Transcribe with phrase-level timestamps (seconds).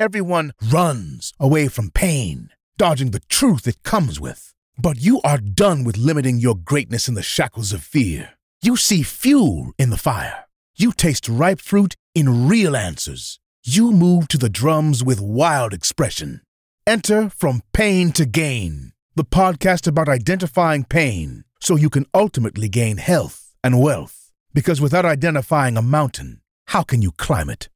[0.00, 4.52] Everyone runs away from pain, dodging the truth it comes with.
[4.76, 8.30] But you are done with limiting your greatness in the shackles of fear.
[8.60, 10.46] You see fuel in the fire.
[10.76, 13.38] You taste ripe fruit in real answers.
[13.64, 16.40] You move to the drums with wild expression.
[16.86, 22.96] Enter From Pain to Gain, the podcast about identifying pain so you can ultimately gain
[22.96, 24.32] health and wealth.
[24.52, 27.68] Because without identifying a mountain, how can you climb it?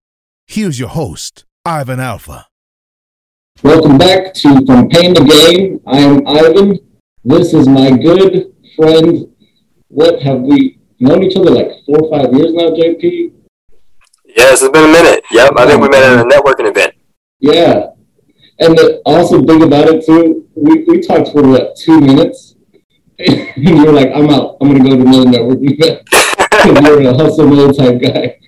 [0.46, 2.46] Here's your host, Ivan Alpha.
[3.62, 5.80] Welcome back to From Pain to Gain.
[5.86, 6.78] I am Ivan.
[7.24, 9.26] This is my good friend.
[9.88, 13.32] What have we known each other like four or five years now, JP?
[14.24, 15.24] Yes, it's been a minute.
[15.30, 16.94] Yep, I think we met at a networking event.
[17.40, 17.88] Yeah.
[18.60, 22.56] And the awesome thing about it too, we, we talked for what, two minutes?
[23.18, 24.56] and you're like, I'm out.
[24.60, 26.08] I'm gonna go to another networking event.
[26.86, 28.38] you're a hustle mode type guy.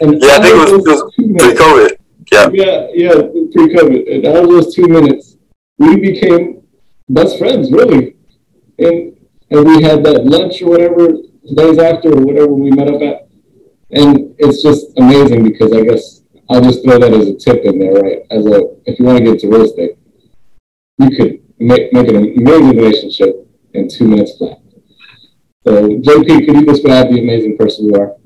[0.00, 1.96] And yeah, I think it was, it was pre-COVID.
[2.34, 2.48] Yeah.
[2.52, 4.12] Yeah, yeah, pre-COVID.
[4.12, 5.36] And out of those two minutes,
[5.78, 6.62] we became
[7.08, 8.16] best friends, really.
[8.78, 9.16] And
[9.50, 11.08] and we had that lunch or whatever
[11.54, 13.28] days after or whatever we met up at.
[13.90, 17.78] And it's just amazing because I guess I'll just throw that as a tip in
[17.78, 18.22] there, right?
[18.30, 19.92] As a if you want to get to real estate,
[20.98, 24.58] you could make make an amazing relationship in two minutes flat.
[25.66, 28.16] So JP, could you describe the amazing person you are?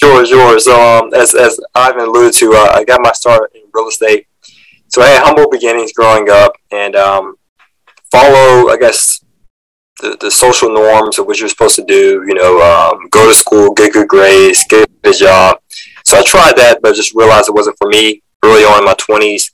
[0.00, 0.58] Sure, sure.
[0.58, 4.26] So um, as as Ivan alluded to, uh, I got my start in real estate
[4.88, 7.36] so I had humble beginnings growing up and um,
[8.10, 9.22] follow, I guess,
[10.00, 12.24] the, the social norms of what you're supposed to do.
[12.26, 15.58] You know, um, go to school, get good grades, get a job.
[16.04, 18.94] So I tried that, but just realized it wasn't for me early on in my
[18.94, 19.50] 20s.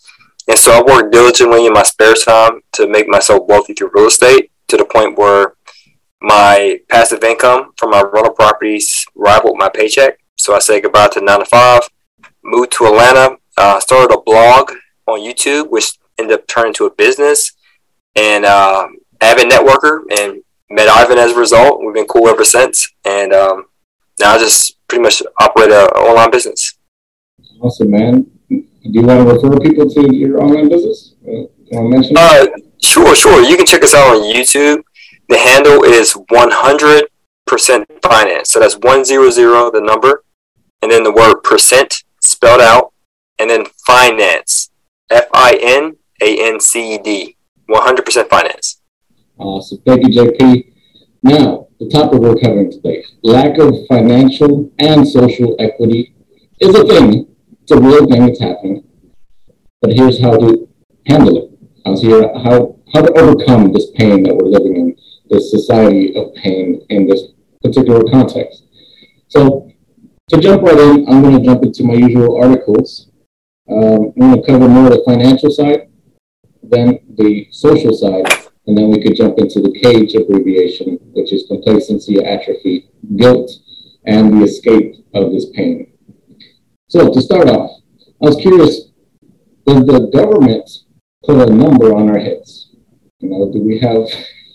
[0.48, 4.08] And so I worked diligently in my spare time to make myself wealthy through real
[4.08, 5.54] estate to the point where
[6.20, 10.18] my passive income from my rental properties rivaled my paycheck.
[10.42, 11.82] So I said goodbye to nine to five,
[12.42, 14.72] moved to Atlanta, uh, started a blog
[15.06, 17.52] on YouTube, which ended up turning into a business,
[18.16, 18.88] and uh,
[19.20, 21.80] avid networker, and met Ivan as a result.
[21.84, 23.66] We've been cool ever since, and um,
[24.18, 26.74] now I just pretty much operate an online business.
[27.60, 28.26] Awesome, man.
[28.48, 31.14] Do you want to refer people to your online business?
[31.22, 32.16] Uh, want to mention?
[32.18, 32.46] Uh,
[32.82, 33.44] sure, sure.
[33.44, 34.82] You can check us out on YouTube.
[35.28, 37.06] The handle is 100%
[38.02, 38.50] finance.
[38.50, 40.24] So that's 100, the number,
[40.82, 42.92] and then the word percent spelled out,
[43.38, 44.70] and then finance.
[45.10, 47.36] F I N A N C E D.
[47.70, 48.80] 100% finance.
[49.38, 49.78] Awesome.
[49.86, 50.72] Thank you, JP.
[51.22, 56.14] Now, the topic we're covering today lack of financial and social equity
[56.60, 57.28] is a thing.
[57.62, 58.84] It's a real thing that's happening.
[59.80, 60.68] But here's how to
[61.06, 61.50] handle it.
[61.84, 64.96] How's here, how, how to overcome this pain that we're living in,
[65.30, 67.22] this society of pain in this
[67.62, 68.64] particular context.
[69.28, 69.71] So,
[70.32, 73.12] to jump right in, I'm going to jump into my usual articles
[73.70, 75.88] um, I'm going to cover more of the financial side,
[76.62, 78.26] then the social side,
[78.66, 83.50] and then we could jump into the CAGE abbreviation, which is complacency, atrophy, guilt,
[84.04, 85.92] and the escape of this pain.
[86.88, 87.70] So to start off,
[88.20, 88.90] I was curious,
[89.66, 90.68] does the government
[91.24, 92.74] put a number on our heads?
[93.20, 94.08] You know, do we have,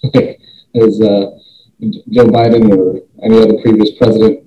[0.14, 0.40] like,
[0.76, 1.32] as uh,
[2.12, 4.47] Joe Biden or any other previous president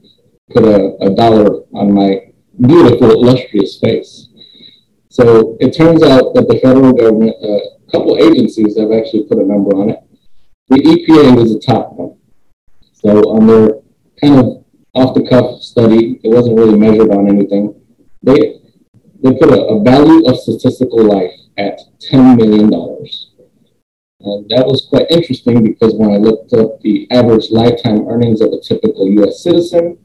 [0.50, 4.28] put a, a dollar on my beautiful, illustrious face?
[5.08, 9.38] So it turns out that the federal government, uh, a couple agencies have actually put
[9.38, 10.00] a number on it.
[10.68, 12.16] The EPA was the top one.
[12.92, 13.80] So on their
[14.20, 17.74] kind of off the cuff study, it wasn't really measured on anything.
[18.22, 18.60] They
[19.22, 21.80] they put a, a value of statistical life at
[22.10, 22.70] $10 million.
[24.22, 28.52] And that was quite interesting because when I looked up the average lifetime earnings of
[28.52, 29.98] a typical US citizen,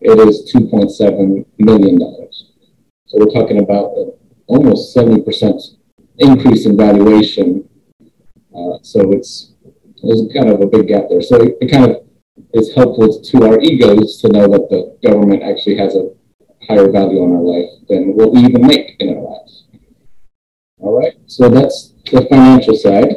[0.00, 1.98] it is $2.7 million.
[3.06, 3.92] So we're talking about
[4.46, 5.76] almost 70%
[6.18, 7.68] increase in valuation.
[8.54, 9.52] Uh, so it's
[10.02, 11.22] there's kind of a big gap there.
[11.22, 12.02] So it, it, kind of
[12.54, 16.10] is helpful to our egos to know that the government actually has a
[16.66, 19.64] higher value on our life than what we even make in our lives.
[20.78, 23.16] All right, so that's the financial side.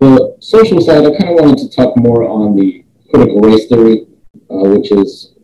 [0.00, 4.06] The social side, I kind of wanted to talk more on the critical race theory,
[4.50, 5.36] uh, which is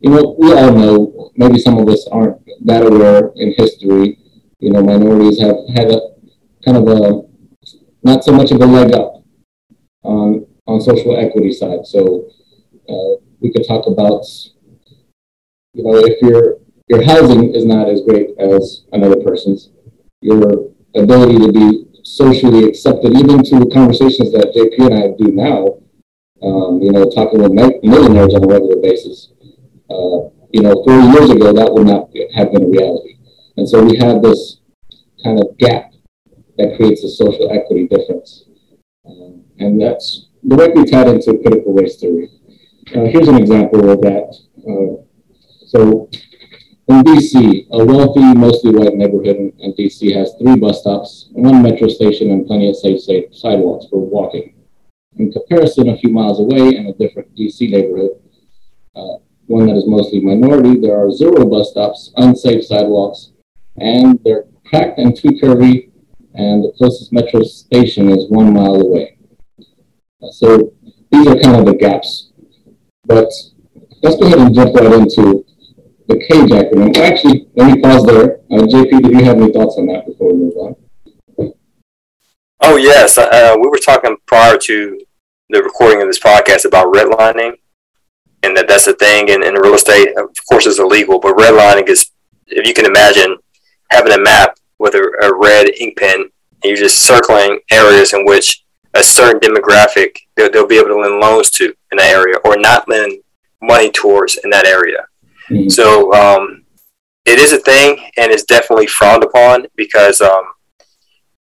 [0.00, 4.18] you know, we all know, maybe some of us aren't that aware in history,
[4.60, 6.00] you know, minorities have had a
[6.64, 7.22] kind of a,
[8.02, 9.24] not so much of a leg up
[10.04, 11.84] on, on social equity side.
[11.84, 12.28] So
[12.88, 14.24] uh, we could talk about,
[15.74, 16.58] you know, if your,
[16.88, 19.70] your housing is not as great as another person's,
[20.20, 25.32] your ability to be socially accepted, even to the conversations that JP and I do
[25.32, 25.80] now,
[26.42, 29.32] um, you know, talking with millionaires on a regular basis,
[29.90, 33.18] uh, you know, 40 years ago, that would not have been a reality.
[33.56, 34.60] And so we have this
[35.22, 35.92] kind of gap
[36.56, 38.44] that creates a social equity difference.
[39.04, 42.30] Um, and that's directly tied into critical race theory.
[42.94, 44.34] Uh, here's an example of that.
[44.66, 45.02] Uh,
[45.66, 46.08] so
[46.88, 51.62] in DC, a wealthy, mostly white neighborhood in, in, DC has three bus stops, one
[51.62, 54.54] metro station, and plenty of safe, safe sidewalks for walking.
[55.18, 58.10] In comparison, a few miles away in a different DC neighborhood,
[58.94, 59.16] uh,
[59.46, 63.32] one that is mostly minority, there are zero bus stops, unsafe sidewalks,
[63.78, 65.90] and they're cracked and too curvy,
[66.34, 69.18] and the closest metro station is one mile away.
[70.22, 70.72] Uh, so
[71.10, 72.30] these are kind of the gaps.
[73.04, 73.32] But
[74.02, 75.44] let's go ahead and jump right into
[76.06, 76.96] the CAGE acronym.
[76.96, 78.40] Actually, let me pause there.
[78.52, 80.76] Uh, JP, did you have any thoughts on that before we move on?
[82.60, 83.18] Oh, yes.
[83.18, 85.00] Uh, we were talking prior to
[85.50, 87.52] the recording of this podcast about redlining
[88.42, 90.16] and that that's a thing in, in real estate.
[90.16, 92.10] Of course, it's illegal, but redlining is,
[92.46, 93.36] if you can imagine,
[93.90, 96.30] having a map with a, a red ink pen and
[96.64, 98.64] you're just circling areas in which
[98.94, 102.56] a certain demographic they'll, they'll be able to lend loans to in that area or
[102.56, 103.20] not lend
[103.62, 105.06] money towards in that area.
[105.50, 105.68] Mm-hmm.
[105.68, 106.64] So um,
[107.24, 110.52] it is a thing and it's definitely frowned upon because um,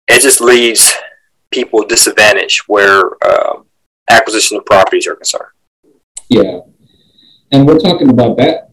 [0.08, 0.94] it just leaves
[1.50, 3.60] people disadvantaged where uh,
[4.08, 5.50] acquisition of properties are concerned.
[6.28, 6.60] Yeah,
[7.52, 8.70] and we're talking about that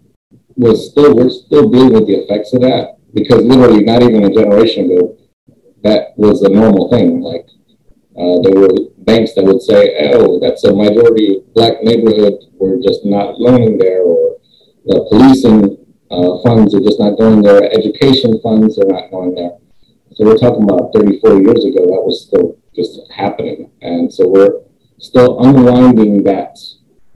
[0.56, 4.33] was still we're still dealing with the effects of that because literally not even a
[4.33, 5.18] generation ago
[5.83, 7.22] that was a normal thing.
[7.22, 7.48] Like
[8.18, 12.33] uh, there were banks that would say, "Oh, that's a majority black neighborhood.
[12.60, 14.38] We're just not loaning there," or
[14.86, 15.78] the policing
[16.12, 17.63] uh, funds are just not going there.
[17.74, 19.57] Education funds are not going there.
[20.13, 21.88] So we're talking about 30, 40 years ago.
[21.88, 24.62] That was still just happening, and so we're
[25.01, 26.57] still unwinding that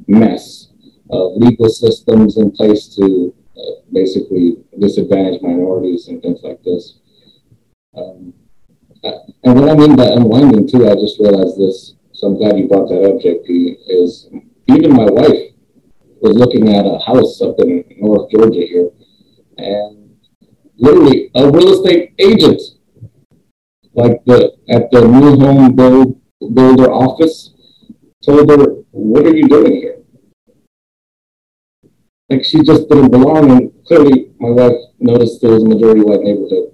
[0.07, 0.69] mess
[1.11, 3.61] of legal systems in place to uh,
[3.93, 6.99] basically disadvantage minorities and things like this.
[7.95, 8.33] Um,
[9.43, 12.67] and what I mean by unwinding too, I just realized this, so I'm glad you
[12.67, 14.29] brought that up, JP, is
[14.67, 15.53] even my wife
[16.21, 18.89] was looking at a house up in North Georgia here,
[19.57, 20.17] and
[20.77, 22.59] literally a real estate agent,
[23.93, 26.19] like the at the new home build,
[26.55, 27.54] builder office,
[28.25, 29.95] told her, "What are you doing here?"
[32.29, 33.51] like she just didn't belong.
[33.51, 36.71] And clearly, my wife noticed it was a majority white neighborhood.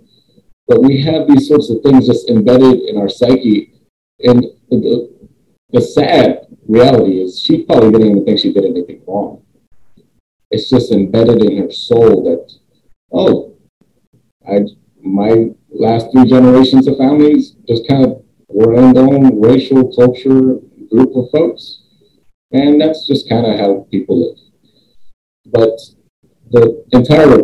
[0.67, 3.73] But we have these sorts of things just embedded in our psyche.
[4.19, 5.11] And the,
[5.71, 9.43] the sad reality is she probably didn't even think she did anything wrong.
[10.49, 12.53] It's just embedded in her soul that,
[13.11, 13.55] oh,
[14.47, 14.65] I
[15.03, 20.59] my last three generations of families just kind of were in their own racial culture
[20.91, 21.83] group of folks.
[22.51, 24.37] And that's just kind of how people live.
[25.45, 25.79] But
[26.51, 27.37] the entire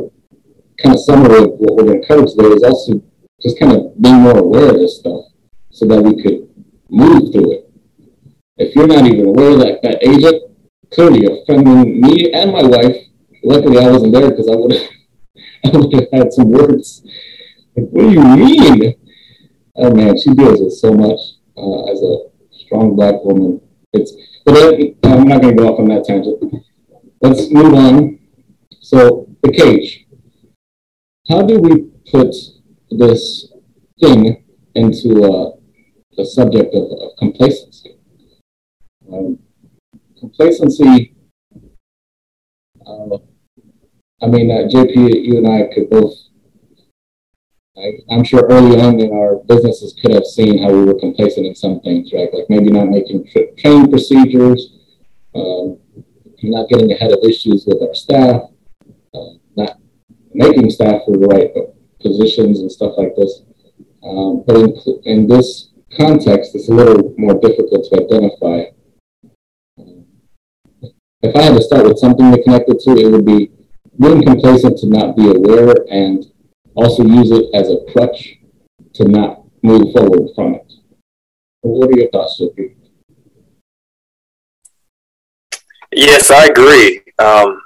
[0.84, 3.02] kind of summary of what we're going to cover today is also
[3.42, 5.26] just kind of being more aware of this stuff
[5.72, 6.50] so that we could
[6.90, 7.72] move through it.
[8.58, 10.44] If you're not even aware that that agent
[10.92, 12.98] clearly offending me and my wife,
[13.44, 14.90] luckily I wasn't there because I would have
[15.74, 17.04] I would have had some words.
[17.76, 18.96] Like, what do you mean?
[19.76, 21.20] Oh man, she deals with so much
[21.56, 22.27] uh, as a
[22.68, 23.60] strong black woman.
[23.94, 24.14] It's
[24.46, 24.56] but
[25.04, 26.64] I'm not going to go off on that tangent
[27.22, 28.20] let's move on.
[28.82, 30.06] So the cage.
[31.30, 32.34] How do we put
[32.90, 33.52] this
[34.00, 35.58] thing into
[36.18, 37.98] a subject of, of complacency?
[39.12, 39.40] Um,
[40.20, 41.16] complacency.
[42.86, 43.18] Uh,
[44.22, 46.14] I mean, uh, JP, you and I could both.
[48.10, 51.54] I'm sure early on in our businesses could have seen how we were complacent in
[51.54, 52.30] some things, right?
[52.34, 54.74] Like maybe not making training procedures,
[55.36, 55.78] um,
[56.42, 58.42] not getting ahead of issues with our staff,
[59.14, 59.78] uh, not
[60.34, 61.52] making staff for the right
[62.02, 63.44] positions and stuff like this.
[64.04, 68.72] Um, but in, in this context, it's a little more difficult to identify.
[71.22, 73.52] If I had to start with something to connect it to, it would be
[74.00, 76.26] being complacent to not be aware and
[76.78, 78.38] also use it as a crutch
[78.94, 80.74] to not move forward from it.
[81.62, 82.76] What are your thoughts, JP?
[85.92, 87.02] Yes, I agree.
[87.18, 87.62] Um,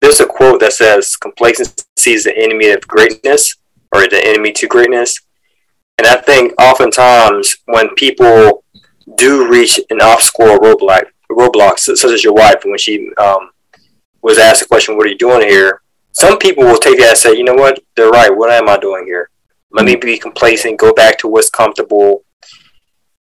[0.00, 3.56] there's a quote that says, "Complacency is the enemy of greatness,
[3.92, 5.20] or the enemy to greatness."
[5.98, 8.64] And I think oftentimes when people
[9.16, 13.50] do reach an obstacle or roadblock, roadblocks, such as your wife, when she um,
[14.20, 15.80] was asked the question, "What are you doing here?"
[16.18, 17.78] Some people will take that and say, "You know what?
[17.94, 18.34] They're right.
[18.34, 19.28] What am I doing here?
[19.70, 22.24] Let me be complacent, go back to what's comfortable,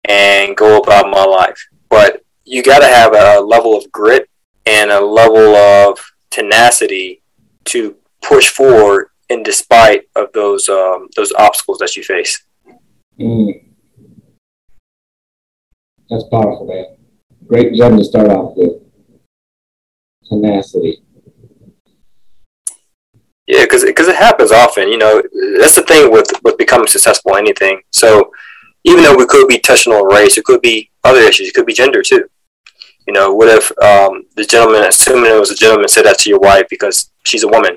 [0.04, 4.28] and go about my life." But you got to have a level of grit
[4.66, 5.98] and a level of
[6.30, 7.22] tenacity
[7.66, 12.44] to push forward in despite of those um, those obstacles that you face.
[13.18, 13.64] Mm.
[16.10, 16.96] That's powerful, man.
[17.46, 18.74] Great gem to start off with.
[20.28, 21.00] Tenacity.
[23.46, 24.88] Yeah, because because it happens often.
[24.88, 25.22] You know,
[25.58, 27.82] that's the thing with with becoming successful in anything.
[27.90, 28.30] So
[28.84, 31.48] even though we could be touching on race, it could be other issues.
[31.48, 32.24] It could be gender too.
[33.06, 36.30] You know, what if um, the gentleman, assuming it was a gentleman, said that to
[36.30, 37.76] your wife because she's a woman,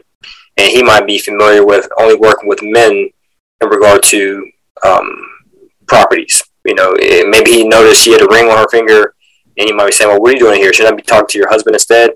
[0.57, 3.09] and he might be familiar with only working with men
[3.61, 4.49] in regard to
[4.85, 5.09] um,
[5.87, 6.41] properties.
[6.65, 9.15] You know, it, maybe he noticed she had a ring on her finger,
[9.57, 10.71] and he might be saying, "Well, what are you doing here?
[10.71, 12.11] Shouldn't I be talking to your husband instead?"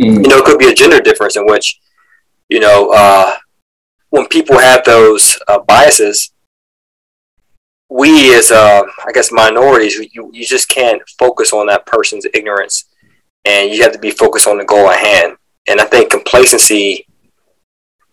[0.00, 0.22] Mm-hmm.
[0.22, 1.80] You know, it could be a gender difference in which,
[2.48, 3.36] you know, uh,
[4.10, 6.30] when people have those uh, biases,
[7.88, 12.86] we as uh, I guess minorities, you, you just can't focus on that person's ignorance,
[13.44, 15.36] and you have to be focused on the goal at hand.
[15.66, 17.06] And I think complacency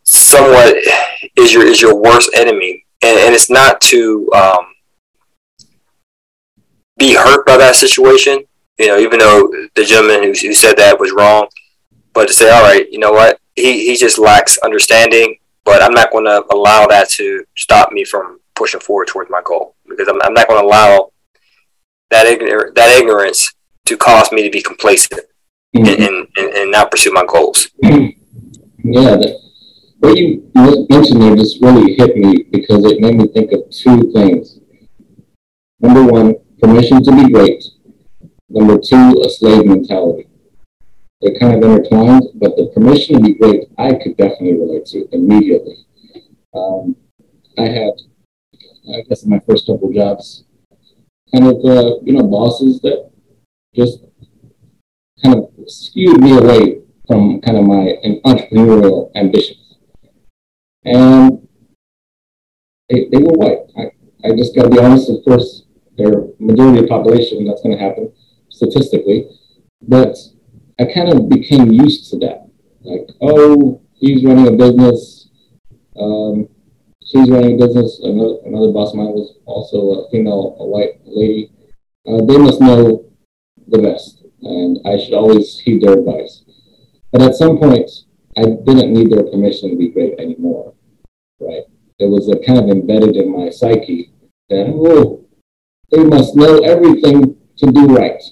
[0.03, 0.75] somewhat
[1.35, 4.73] is your is your worst enemy, and, and it's not to um,
[6.97, 8.43] be hurt by that situation.
[8.77, 11.47] You know, even though the gentleman who, who said that was wrong,
[12.13, 15.93] but to say, all right, you know what, he, he just lacks understanding, but I'm
[15.93, 20.07] not going to allow that to stop me from pushing forward towards my goal because
[20.07, 21.11] I'm, I'm not going to allow
[22.09, 23.53] that ignor- that ignorance
[23.85, 25.21] to cause me to be complacent
[25.75, 25.87] mm-hmm.
[25.87, 27.69] and, and, and, not pursue my goals.
[27.81, 29.39] Yeah, the,
[29.99, 30.49] what you
[30.89, 34.59] mentioned there just really hit me because it made me think of two things.
[35.79, 37.63] Number one, permission to be great.
[38.49, 40.27] Number two, a slave mentality.
[41.21, 45.07] They're kind of intertwined, but the permission to be great, I could definitely relate to
[45.11, 45.85] immediately.
[46.53, 46.95] Um,
[47.57, 47.93] I had
[48.89, 50.43] I guess in my first couple jobs,
[51.33, 53.11] kind of uh, you know bosses that
[53.75, 53.99] just
[55.23, 59.77] kind of skewed me away from kind of my entrepreneurial ambitions,
[60.83, 61.47] and
[62.89, 63.59] they, they were white.
[63.77, 65.09] I, I just got to be honest.
[65.09, 65.63] Of course,
[65.97, 67.45] they're majority of the population.
[67.45, 68.11] That's going to happen
[68.49, 69.29] statistically,
[69.87, 70.17] but
[70.81, 72.49] I kind of became used to that.
[72.81, 75.29] Like, oh, he's running a business.
[75.95, 76.47] Um,
[77.03, 77.99] she's running a business.
[78.03, 81.51] Another, another boss of mine was also a female, a white lady.
[82.07, 83.05] Uh, they must know
[83.67, 86.43] the best, and I should always heed their advice.
[87.11, 87.91] But at some point,
[88.35, 90.73] I didn't need their permission to be great anymore,
[91.39, 91.61] right?
[91.99, 94.13] It was a kind of embedded in my psyche
[94.49, 95.23] that, oh,
[95.91, 98.23] they must know everything to do right.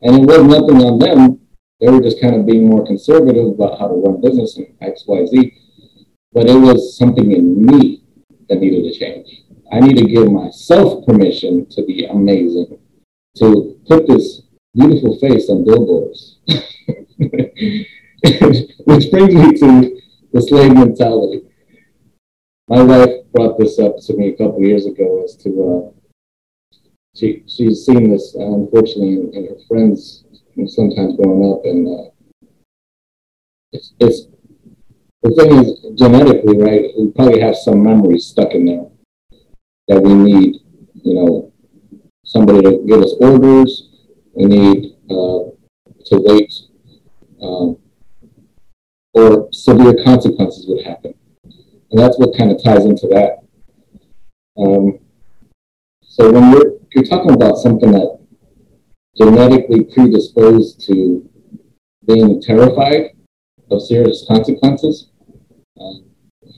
[0.00, 1.40] And it was nothing on them.
[1.80, 5.04] They were just kind of being more conservative about how to run business and X,
[5.06, 5.60] Y, Z
[6.32, 8.04] but it was something in me
[8.48, 9.42] that needed to change.
[9.72, 12.78] I need to give myself permission to be amazing,
[13.38, 14.42] to put this
[14.74, 16.36] beautiful face on billboards.
[16.46, 17.88] Which
[19.10, 20.00] brings me to
[20.32, 21.42] the slave mentality.
[22.68, 25.90] My wife brought this up to me a couple years ago as to uh,
[27.16, 30.22] she she's seen this uh, unfortunately in, in, her friends
[30.66, 32.10] sometimes growing up, and uh,
[33.72, 34.26] it's, it's
[35.22, 38.86] the thing is, genetically, right, we probably have some memories stuck in there
[39.88, 40.56] that we need,
[41.02, 41.52] you know,
[42.24, 43.88] somebody to give us orders.
[44.32, 45.50] We need uh,
[46.06, 46.54] to wait,
[47.42, 47.76] um,
[49.12, 51.14] or severe consequences would happen.
[51.90, 53.38] And that's what kind of ties into that.
[54.56, 55.00] Um,
[56.02, 58.19] so when you're, you're talking about something that
[59.16, 61.28] genetically predisposed to
[62.06, 63.10] being terrified
[63.70, 65.10] of serious consequences,
[65.80, 66.04] um,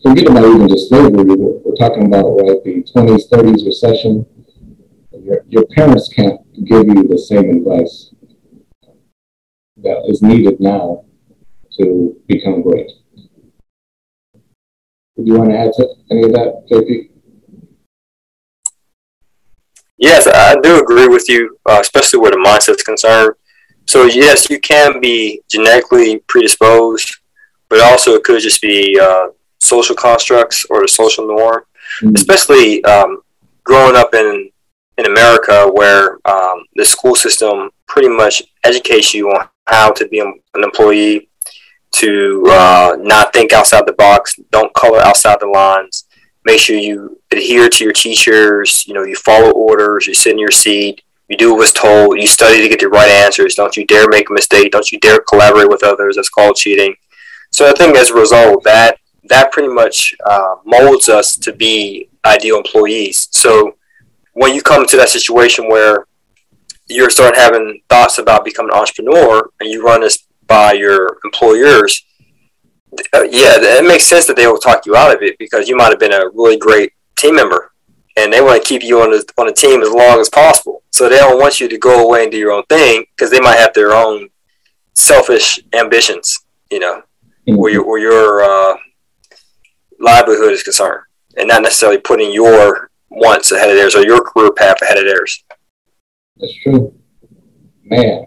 [0.02, 1.24] forget about even just slavery.
[1.24, 4.26] We're, we're talking about right the 20s, 30s recession.
[5.12, 8.14] Your, your parents can't give you the same advice
[9.78, 11.04] that is needed now
[11.78, 12.90] to become great.
[14.34, 17.11] Do you want to add to any of that, JP?
[20.02, 23.34] Yes, I do agree with you, uh, especially where the mindset is concerned.
[23.86, 27.08] So yes, you can be genetically predisposed,
[27.68, 29.28] but also it could just be uh,
[29.60, 31.62] social constructs or the social norm,
[32.02, 32.16] mm-hmm.
[32.16, 33.22] especially um,
[33.62, 34.50] growing up in
[34.98, 40.18] in America, where um, the school system pretty much educates you on how to be
[40.18, 41.28] an employee,
[41.92, 46.08] to uh, not think outside the box, don't color outside the lines.
[46.44, 48.86] Make sure you adhere to your teachers.
[48.86, 50.06] You know, you follow orders.
[50.06, 51.02] You sit in your seat.
[51.28, 52.18] You do what's told.
[52.18, 53.54] You study to get the right answers.
[53.54, 54.72] Don't you dare make a mistake.
[54.72, 56.16] Don't you dare collaborate with others.
[56.16, 56.94] That's called cheating.
[57.50, 62.08] So I think as a result, that that pretty much uh, molds us to be
[62.24, 63.28] ideal employees.
[63.30, 63.76] So
[64.32, 66.06] when you come to that situation where
[66.88, 72.04] you're starting having thoughts about becoming an entrepreneur and you run this by your employers,
[73.14, 75.90] yeah, it makes sense that they will talk you out of it because you might
[75.90, 77.72] have been a really great team member,
[78.16, 80.82] and they want to keep you on the on the team as long as possible.
[80.90, 83.40] So they don't want you to go away and do your own thing because they
[83.40, 84.28] might have their own
[84.94, 86.38] selfish ambitions,
[86.70, 87.02] you know,
[87.48, 87.56] mm-hmm.
[87.56, 88.76] where your where your uh,
[89.98, 91.02] livelihood is concerned,
[91.36, 95.04] and not necessarily putting your wants ahead of theirs or your career path ahead of
[95.04, 95.44] theirs.
[96.36, 96.94] That's true,
[97.84, 98.26] man.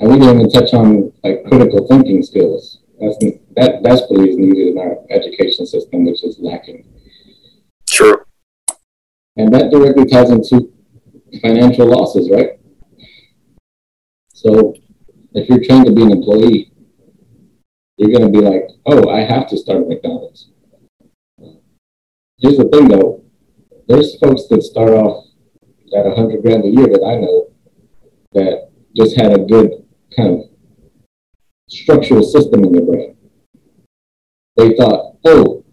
[0.00, 2.78] And we didn't even touch on like critical thinking skills.
[3.00, 3.16] That's
[3.58, 6.86] that desperately is needed in our education system, which is lacking.
[7.88, 8.24] True.
[9.36, 10.72] And that directly ties into
[11.42, 12.60] financial losses, right?
[14.32, 14.74] So
[15.32, 16.72] if you're trained to be an employee,
[17.96, 20.50] you're going to be like, oh, I have to start at McDonald's.
[22.38, 23.24] Here's the thing though,
[23.88, 25.24] there's folks that start off
[25.96, 27.48] at a hundred grand a year that I know
[28.34, 29.84] that just had a good
[30.16, 30.50] kind of
[31.68, 33.17] structural system in their brain.
[34.58, 35.64] They thought, oh,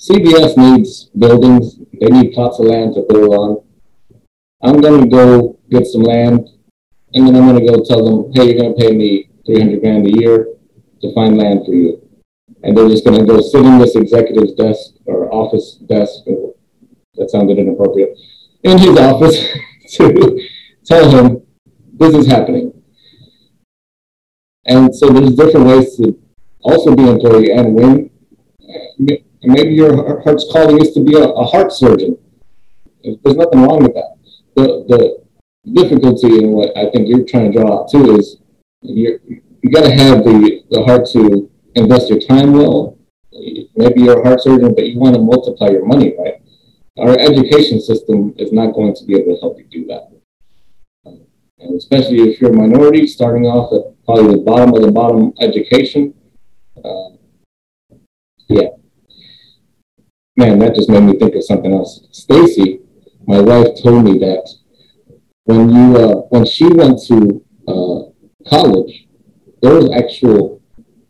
[0.00, 3.62] CVS needs buildings, they need plots of land to build on.
[4.62, 6.48] I'm going to go get some land,
[7.12, 9.80] and then I'm going to go tell them, hey, you're going to pay me 300
[9.82, 10.48] grand a year
[11.02, 12.00] to find land for you.
[12.62, 16.54] And they're just going to go sit in this executive's desk or office desk, or,
[17.16, 18.16] that sounded inappropriate,
[18.62, 19.44] in his office
[19.90, 20.48] to
[20.86, 21.42] tell him
[21.98, 22.72] this is happening.
[24.64, 26.18] And so there's different ways to
[26.62, 28.10] also be an employee and win.
[29.42, 32.18] Maybe your heart's calling is to be a, a heart surgeon.
[33.02, 34.16] There's nothing wrong with that.
[34.56, 35.20] The, the
[35.72, 38.38] difficulty in what I think you're trying to draw out too is
[38.82, 42.98] you're, you got to have the, the heart to invest your time well.
[43.76, 46.42] Maybe you're a heart surgeon, but you want to multiply your money, right?
[46.98, 50.10] Our education system is not going to be able to help you do that.
[51.04, 55.32] And especially if you're a minority starting off at probably the bottom of the bottom
[55.40, 56.14] education.
[56.84, 57.16] Uh,
[58.48, 58.68] yeah.
[60.36, 62.06] Man, that just made me think of something else.
[62.12, 62.80] Stacy,
[63.26, 64.48] my wife, told me that
[65.44, 69.08] when you uh, when she went to uh, college,
[69.62, 70.62] there was actual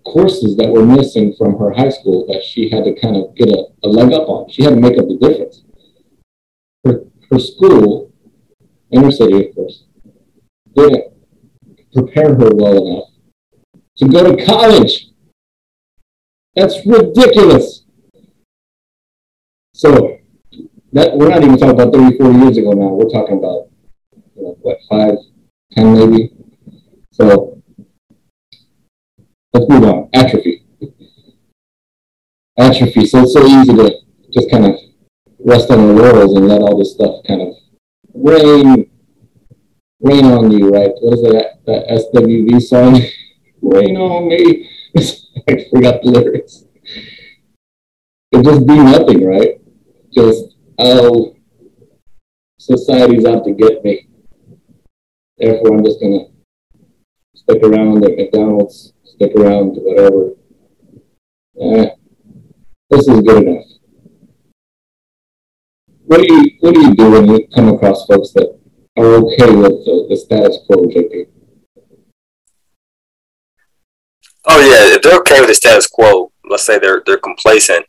[0.05, 3.49] courses that were missing from her high school that she had to kind of get
[3.49, 4.51] a, a leg up on.
[4.51, 5.63] She had to make up the difference.
[6.85, 8.13] Her, her school,
[8.91, 9.85] inner city, of course,
[10.75, 11.13] didn't
[11.93, 13.09] prepare her well enough
[13.99, 15.10] to go to college.
[16.55, 17.85] That's ridiculous.
[19.75, 20.19] So
[20.93, 22.89] that we're not even talking about 34 years ago now.
[22.89, 23.69] We're talking about
[24.37, 25.17] you know, what five,
[25.73, 26.33] ten maybe.
[27.13, 27.63] So
[29.53, 30.09] let's move on.
[30.13, 30.65] Atrophy.
[32.59, 33.07] Atrophy.
[33.07, 33.95] So it's so easy to
[34.33, 34.77] just kind of
[35.39, 37.55] rest on your laurels and let all this stuff kind of
[38.13, 38.91] rain
[40.01, 40.91] rain on you, right?
[41.01, 43.01] What is that that SWV song?
[43.63, 44.69] rain on me.
[45.49, 46.65] I forgot the lyrics.
[48.33, 49.61] It just be nothing, right?
[50.13, 51.35] Just oh,
[52.59, 54.09] society's out to get me.
[55.39, 56.27] Therefore, I'm just gonna
[57.35, 60.31] stick around at McDonald's, stick around to whatever.
[61.61, 61.91] Eh,
[62.91, 63.65] this is good enough.
[66.05, 68.59] What do you What do you do when you come across folks that
[68.97, 71.29] are okay with the, the status quo, JP?
[74.53, 77.87] Oh yeah, if they're okay with the status quo, let's say they're they're complacent,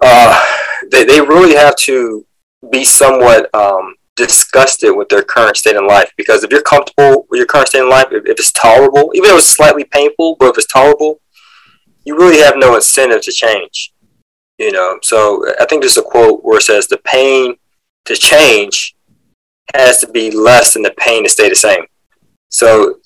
[0.00, 0.44] uh,
[0.92, 2.24] they they really have to
[2.70, 6.12] be somewhat um, disgusted with their current state in life.
[6.16, 9.30] Because if you're comfortable with your current state in life, if, if it's tolerable, even
[9.30, 11.20] though it's slightly painful, but if it's tolerable,
[12.04, 13.92] you really have no incentive to change.
[14.56, 17.56] You know, so I think there's a quote where it says the pain
[18.04, 18.94] to change
[19.74, 21.86] has to be less than the pain to stay the same.
[22.50, 23.00] So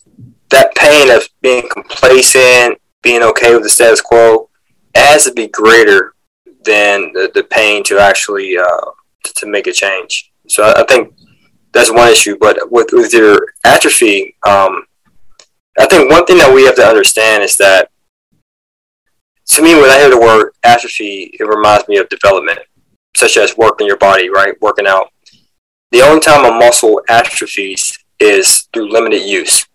[0.52, 4.48] that pain of being complacent, being okay with the status quo,
[4.94, 6.14] has to be greater
[6.64, 8.90] than the, the pain to actually uh,
[9.24, 10.32] to make a change.
[10.48, 11.14] So I, I, think
[11.72, 12.36] that's one issue.
[12.38, 14.84] But with with your atrophy, um,
[15.78, 17.90] I think one thing that we have to understand is that
[19.48, 22.60] to me, when I hear the word atrophy, it reminds me of development,
[23.16, 24.54] such as working your body, right?
[24.60, 25.08] Working out.
[25.90, 29.66] The only time a muscle atrophies is through limited use.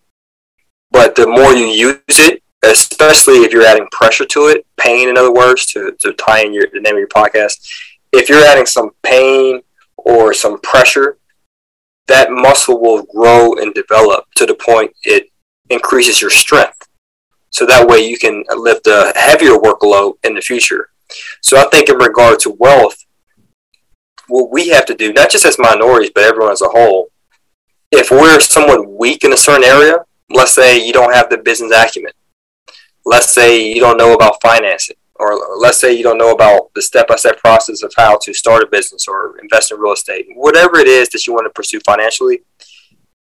[0.97, 5.15] But the more you use it, especially if you're adding pressure to it, pain, in
[5.15, 7.71] other words, to, to tie in your, the name of your podcast,
[8.13, 9.61] if you're adding some pain
[9.95, 11.19] or some pressure,
[12.07, 15.29] that muscle will grow and develop to the point it
[15.69, 16.87] increases your strength.
[17.51, 20.89] So that way you can lift a heavier workload in the future.
[21.41, 22.97] So I think in regard to wealth,
[24.29, 27.11] what we have to do, not just as minorities, but everyone as a whole,
[27.91, 29.97] if we're somewhat weak in a certain area,
[30.29, 32.11] let's say you don't have the business acumen.
[33.05, 36.81] Let's say you don't know about financing, or let's say you don't know about the
[36.81, 40.25] step by step process of how to start a business or invest in real estate.
[40.35, 42.41] Whatever it is that you want to pursue financially,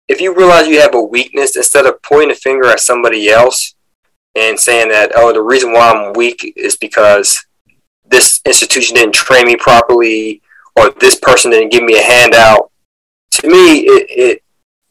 [0.09, 3.75] if you realize you have a weakness, instead of pointing a finger at somebody else
[4.35, 7.47] and saying that, oh, the reason why I'm weak is because
[8.05, 10.43] this institution didn't train me properly
[10.77, 12.71] or this person didn't give me a handout,
[13.33, 14.43] to me, it, it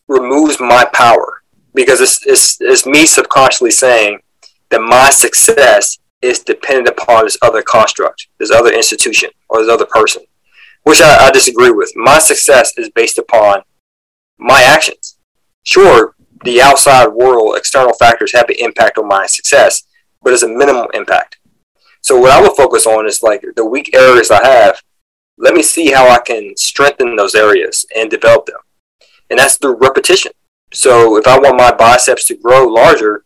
[0.08, 1.39] removes my power
[1.74, 4.20] because it's, it's, it's me subconsciously saying
[4.70, 9.86] that my success is dependent upon this other construct, this other institution, or this other
[9.86, 10.24] person,
[10.84, 11.92] which I, I disagree with.
[11.96, 13.62] My success is based upon
[14.38, 15.18] my actions.
[15.64, 19.84] Sure, the outside world, external factors have an impact on my success,
[20.22, 21.38] but it's a minimal impact.
[22.02, 24.82] So what I will focus on is like the weak areas I have.
[25.38, 28.60] Let me see how I can strengthen those areas and develop them.
[29.30, 30.32] And that's through repetition.
[30.74, 33.24] So if I want my biceps to grow larger,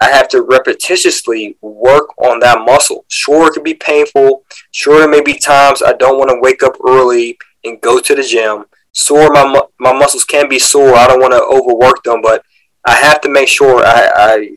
[0.00, 3.04] I have to repetitiously work on that muscle.
[3.08, 4.44] Sure, it can be painful.
[4.72, 8.14] Sure, there may be times I don't want to wake up early and go to
[8.14, 8.64] the gym.
[8.92, 10.94] Sore, my, my muscles can be sore.
[10.94, 12.44] I don't want to overwork them, but
[12.84, 14.50] I have to make sure I, I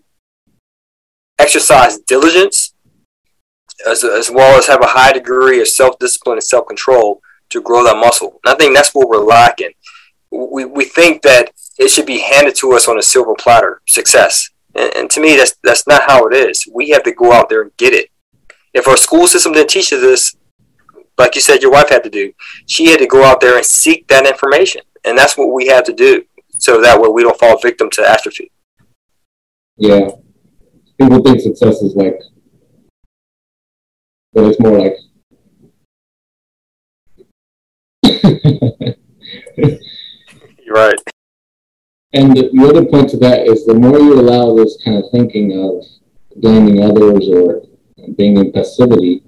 [1.37, 2.73] exercise diligence
[3.87, 7.61] as, as well as have a high degree of self discipline and self control to
[7.61, 8.39] grow that muscle.
[8.43, 9.71] And I think that's what we're lacking.
[10.31, 14.49] We, we think that it should be handed to us on a silver platter success.
[14.75, 16.67] And, and to me, that's, that's not how it is.
[16.73, 18.09] We have to go out there and get it.
[18.73, 20.35] If our school system didn't teach us this,
[21.17, 22.33] like you said, your wife had to do,
[22.67, 24.81] she had to go out there and seek that information.
[25.05, 26.25] And that's what we have to do
[26.57, 28.51] so that way we don't fall victim to atrophy.
[29.77, 30.09] Yeah.
[30.99, 32.19] People think success is like
[34.35, 34.97] but it's more like
[39.57, 40.99] You're right.
[42.15, 45.11] And the, the, other point to that is the more you allow this kind of
[45.11, 45.83] thinking of
[46.37, 47.63] blaming others or
[48.15, 49.23] being in passivity,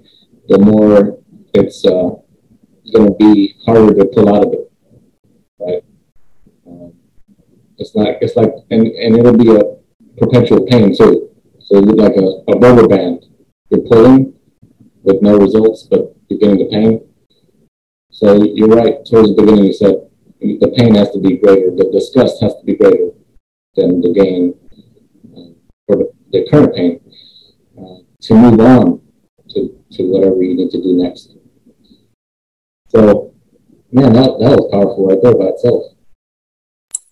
[0.48, 1.18] the more
[1.52, 2.16] it's uh,
[2.92, 4.72] going to be harder to pull out of it.
[5.58, 5.84] Right?
[6.66, 6.94] Um,
[7.76, 8.16] it's not.
[8.22, 9.62] It's like, and, and it'll be a
[10.16, 11.30] perpetual pain too.
[11.60, 13.26] So it's like a, a rubber band.
[13.68, 14.32] You're pulling,
[15.02, 17.00] with no results, but beginning to pain.
[18.10, 19.04] So you're right.
[19.04, 20.07] Towards the beginning, you said
[20.40, 23.10] the pain has to be greater, the disgust has to be greater
[23.74, 24.54] than the gain
[25.36, 25.52] uh,
[25.88, 27.00] or the, the, current pain
[27.78, 29.00] uh, to move on
[29.50, 31.36] to, to whatever you need to do next.
[32.88, 33.34] So,
[33.92, 35.94] man, that, that was powerful right there by itself.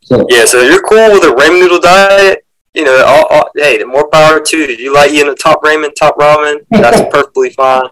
[0.02, 3.78] So yeah, so you're cool with a ramen noodle diet you know, all, all, hey,
[3.78, 4.76] the more power to you.
[4.76, 7.88] You like eating the top ramen, top ramen, that's perfectly fine.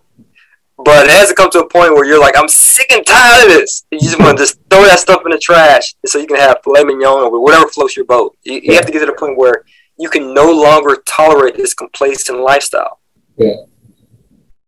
[0.77, 3.47] But it has to come to a point where you're like, I'm sick and tired
[3.47, 3.85] of this.
[3.93, 6.59] You just want to just throw that stuff in the trash so you can have
[6.65, 8.37] filet mignon or whatever floats your boat.
[8.43, 9.65] You, you have to get to the point where
[9.99, 13.01] you can no longer tolerate this complacent lifestyle.
[13.37, 13.55] Yeah.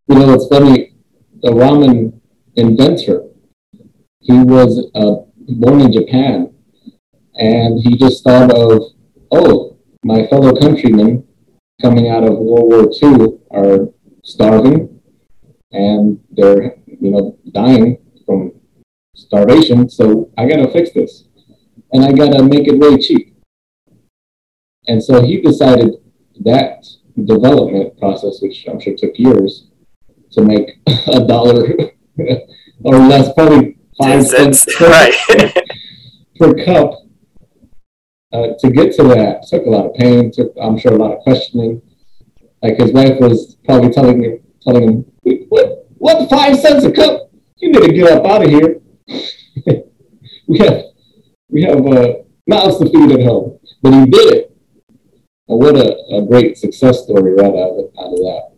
[0.07, 0.93] You know, it's funny.
[1.41, 2.19] The ramen
[2.55, 3.27] inventor,
[4.19, 6.53] he was uh, born in Japan,
[7.35, 8.81] and he just thought of,
[9.31, 11.27] oh, my fellow countrymen
[11.81, 13.89] coming out of World War II are
[14.23, 14.96] starving
[15.71, 18.53] and they're, you know, dying from
[19.15, 19.89] starvation.
[19.89, 21.25] So I got to fix this
[21.91, 23.35] and I got to make it really cheap.
[24.87, 25.95] And so he decided
[26.41, 26.87] that
[27.25, 29.67] development process, which I'm sure took years,
[30.31, 31.67] to make a dollar
[32.83, 35.53] or less, probably five cents per, right.
[36.39, 36.93] per cup
[38.33, 40.31] uh, to get to that took a lot of pain.
[40.31, 41.81] Took I'm sure a lot of questioning.
[42.61, 45.87] Like his wife was probably telling him, telling him, "What?
[45.97, 46.29] What?
[46.29, 47.31] Five cents a cup?
[47.57, 48.81] You need to get up out of here.
[50.47, 50.83] we have
[51.49, 52.13] we have uh,
[52.47, 54.57] mouths to feed at home." But he did it.
[55.49, 58.51] And what a, a great success story right out of, out of that.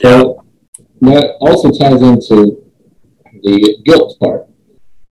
[0.00, 0.44] So
[1.00, 2.62] that also ties into
[3.42, 4.46] the guilt part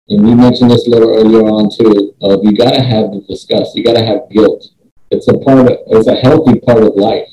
[0.09, 3.75] and you mentioned this a little earlier on too, of you gotta have the disgust,
[3.75, 4.69] you gotta have guilt.
[5.11, 7.27] It's a part of it's a healthy part of life.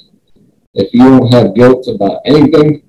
[0.74, 2.82] If you don't have guilt about anything,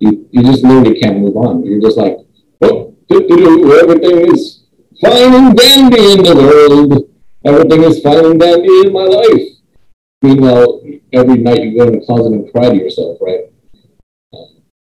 [0.00, 1.64] you, you just literally can't move on.
[1.64, 2.16] You're just like,
[2.62, 4.64] oh, everything is
[5.00, 7.10] fine and dandy in the world.
[7.44, 9.42] Everything is fine and dandy in my life.
[10.22, 10.80] Meanwhile,
[11.12, 13.44] every night you go in the closet and cry to yourself, right?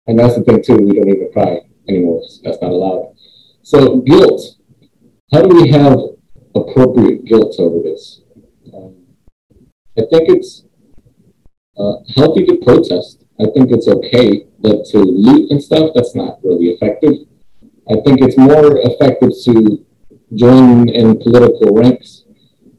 [0.06, 2.22] And that's the thing too, we don't even cry anymore.
[2.44, 3.14] That's not allowed.
[3.62, 4.40] So guilt.
[5.32, 5.98] How do we have
[6.54, 8.22] appropriate guilt over this?
[8.72, 8.94] Um,
[9.98, 10.65] I think it's
[11.78, 13.24] uh, healthy to protest.
[13.40, 17.26] I think it's okay, but to loot and stuff, that's not really effective.
[17.88, 19.84] I think it's more effective to
[20.34, 22.24] join in political ranks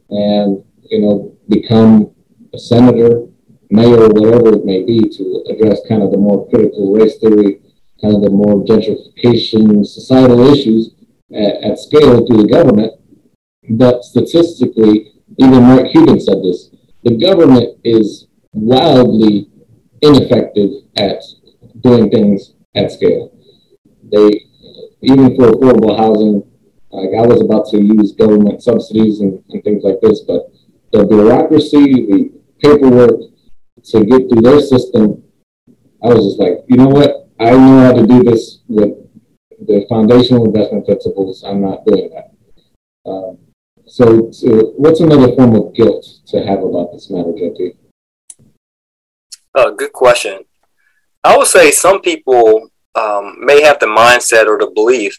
[0.10, 2.12] and, you know, become
[2.54, 3.28] a senator,
[3.70, 7.62] mayor, whatever it may be, to address kind of the more critical race theory,
[8.02, 10.96] kind of the more gentrification, societal issues
[11.34, 12.94] at, at scale through the government.
[13.70, 16.70] But statistically, even Mark Cuban said this,
[17.04, 19.50] the government is wildly
[20.02, 21.22] ineffective at
[21.82, 23.32] doing things at scale.
[24.12, 24.46] They,
[25.02, 26.44] even for affordable housing,
[26.92, 30.52] like I was about to use government subsidies and, and things like this, but
[30.92, 33.20] the bureaucracy, the paperwork
[33.84, 35.24] to get through their system,
[36.04, 37.30] I was just like, you know what?
[37.40, 38.94] I know how to do this with
[39.60, 41.44] the foundational investment principles.
[41.44, 43.10] I'm not doing that.
[43.10, 43.38] Um,
[43.86, 47.76] so, so, what's another form of guilt to have about this matter, JP?
[49.56, 50.40] Uh, good question.
[51.24, 55.18] I would say some people um, may have the mindset or the belief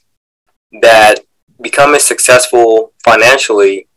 [0.83, 1.21] that
[1.61, 3.89] becoming successful financially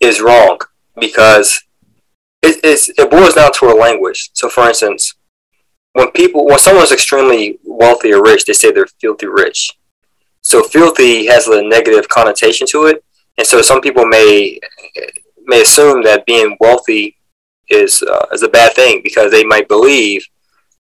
[0.00, 0.58] is wrong
[0.98, 1.62] because
[2.42, 4.30] it, it boils down to a language.
[4.34, 5.14] So, for instance,
[5.92, 9.78] when people, when someone's extremely wealthy or rich, they say they're filthy rich.
[10.40, 13.04] So, filthy has a negative connotation to it,
[13.38, 14.58] and so some people may
[15.44, 17.16] may assume that being wealthy
[17.72, 20.26] is uh, is a bad thing because they might believe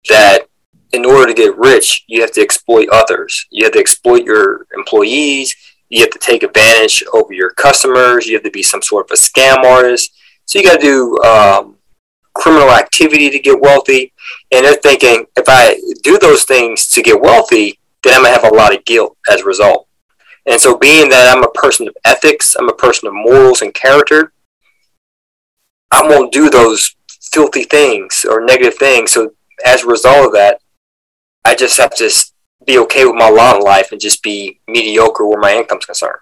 [0.09, 0.47] that
[0.93, 3.47] in order to get rich, you have to exploit others.
[3.49, 5.55] You have to exploit your employees.
[5.89, 8.27] You have to take advantage over your customers.
[8.27, 10.13] You have to be some sort of a scam artist.
[10.45, 11.77] So you got to do um,
[12.33, 14.13] criminal activity to get wealthy.
[14.51, 18.41] And they're thinking, if I do those things to get wealthy, then I'm going to
[18.41, 19.87] have a lot of guilt as a result.
[20.47, 23.73] And so, being that I'm a person of ethics, I'm a person of morals and
[23.73, 24.33] character,
[25.91, 26.95] I won't do those
[27.33, 29.11] filthy things or negative things.
[29.11, 29.33] So,
[29.65, 30.61] as a result of that,
[31.45, 32.09] I just have to
[32.65, 36.19] be okay with my lot in life and just be mediocre where my income's concerned.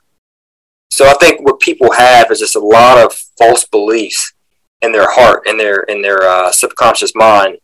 [0.89, 4.34] So I think what people have is just a lot of false beliefs
[4.82, 7.58] in their heart, in their in their uh, subconscious mind,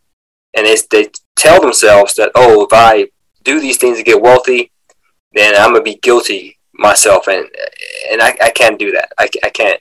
[0.56, 3.08] and they they tell themselves that oh, if I
[3.44, 4.72] do these things to get wealthy,
[5.34, 7.48] then I'm gonna be guilty myself, and
[8.12, 9.12] and I, I can't do that.
[9.18, 9.80] I, I can't.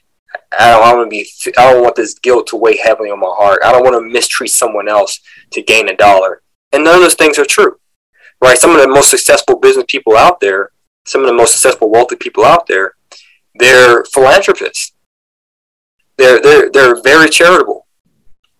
[0.57, 1.27] I don't want to be.
[1.57, 3.59] I don't want this guilt to weigh heavily on my heart.
[3.63, 5.19] I don't want to mistreat someone else
[5.51, 6.41] to gain a dollar.
[6.71, 7.77] And none of those things are true,
[8.41, 8.57] right?
[8.57, 10.71] Some of the most successful business people out there,
[11.05, 12.93] some of the most successful wealthy people out there,
[13.55, 14.93] they're philanthropists.
[16.17, 17.85] They're, they're, they're very charitable.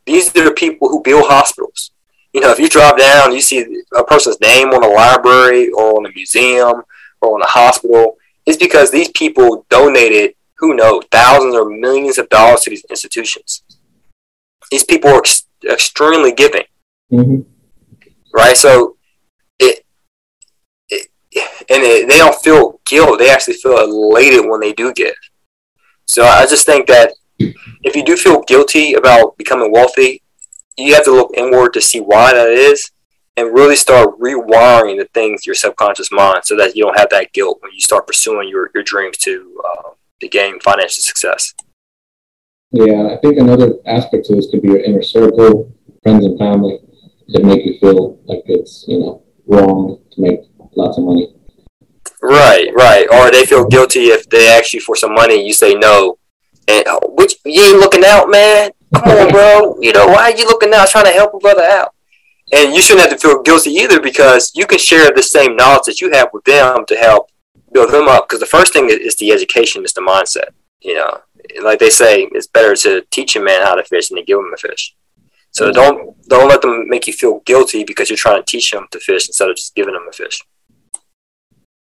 [0.06, 1.92] These are the people who build hospitals.
[2.34, 5.98] You know, if you drive down, you see a person's name on a library or
[5.98, 6.84] on a museum
[7.22, 12.30] or on a hospital, it's because these people donated, who knows, thousands or millions of
[12.30, 13.63] dollars to these institutions.
[14.72, 16.63] These people are ex- extremely giving.
[17.12, 17.41] Mm-hmm
[18.36, 18.58] right?
[18.58, 18.98] So
[19.60, 19.84] it,
[20.89, 25.15] it and it, they don't feel guilt; they actually feel elated when they do give.
[26.06, 27.13] So I just think that
[27.84, 30.22] if you do feel guilty about becoming wealthy,
[30.78, 32.91] you have to look inward to see why that is,
[33.38, 37.34] and really start rewiring the things your subconscious mind, so that you don't have that
[37.34, 39.89] guilt when you start pursuing your, your dreams to uh,
[40.21, 41.54] to gain financial success.
[42.71, 45.71] Yeah, I think another aspect to this could be your inner circle,
[46.04, 46.80] friends and family
[47.30, 50.41] to make you feel like it's you know wrong to make
[50.75, 51.34] lots of money.
[52.21, 53.08] Right, right.
[53.12, 56.17] Or they feel guilty if they ask you for some money, you say no,
[56.67, 58.71] and oh, which you ain't looking out, man.
[58.95, 59.78] Come on, bro.
[59.82, 61.93] You know why are you looking out, trying to help a brother out?
[62.54, 65.86] And you shouldn't have to feel guilty either because you can share the same knowledge
[65.86, 67.30] that you have with them to help
[67.76, 68.28] build them up.
[68.28, 70.50] Because the first thing is the education, is the mindset.
[70.82, 71.20] You know,
[71.62, 74.40] like they say, it's better to teach a man how to fish than to give
[74.40, 74.96] him a fish.
[75.52, 75.74] So mm-hmm.
[75.74, 79.00] don't don't let them make you feel guilty because you're trying to teach them to
[79.00, 80.42] fish instead of just giving them a fish.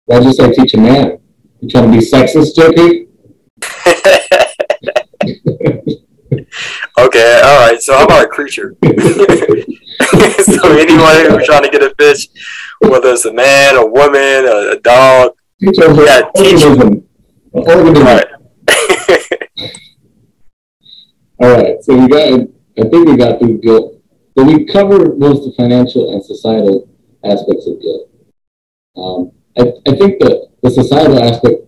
[0.06, 1.19] Why'd you say teach a man?
[1.60, 3.08] You trying to be sexist, JP?
[7.06, 7.82] okay, all right.
[7.82, 8.75] So how about a creature?
[8.84, 8.89] so
[10.86, 12.27] anyone who's trying to get a fish,
[12.80, 17.08] whether it's a man, a woman, a, a dog, teach them yeah, organism.
[17.52, 18.08] organism.
[18.08, 18.28] All right.
[21.39, 21.84] all right.
[21.84, 24.02] So we got I think we got through guilt,
[24.36, 26.89] but we covered most of the financial and societal
[27.24, 28.10] aspects of guilt.
[28.97, 31.62] Um, I, I think that the societal aspect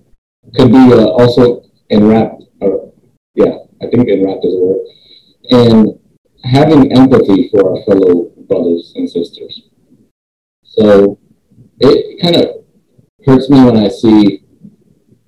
[0.56, 2.94] could be uh, also enwrapped, or
[3.36, 4.88] yeah, I think enwrapped is a word,
[5.52, 6.00] and
[6.44, 9.70] having empathy for our fellow brothers and sisters.
[10.64, 11.20] So
[11.80, 12.63] it kind of
[13.26, 14.44] hurts me when I see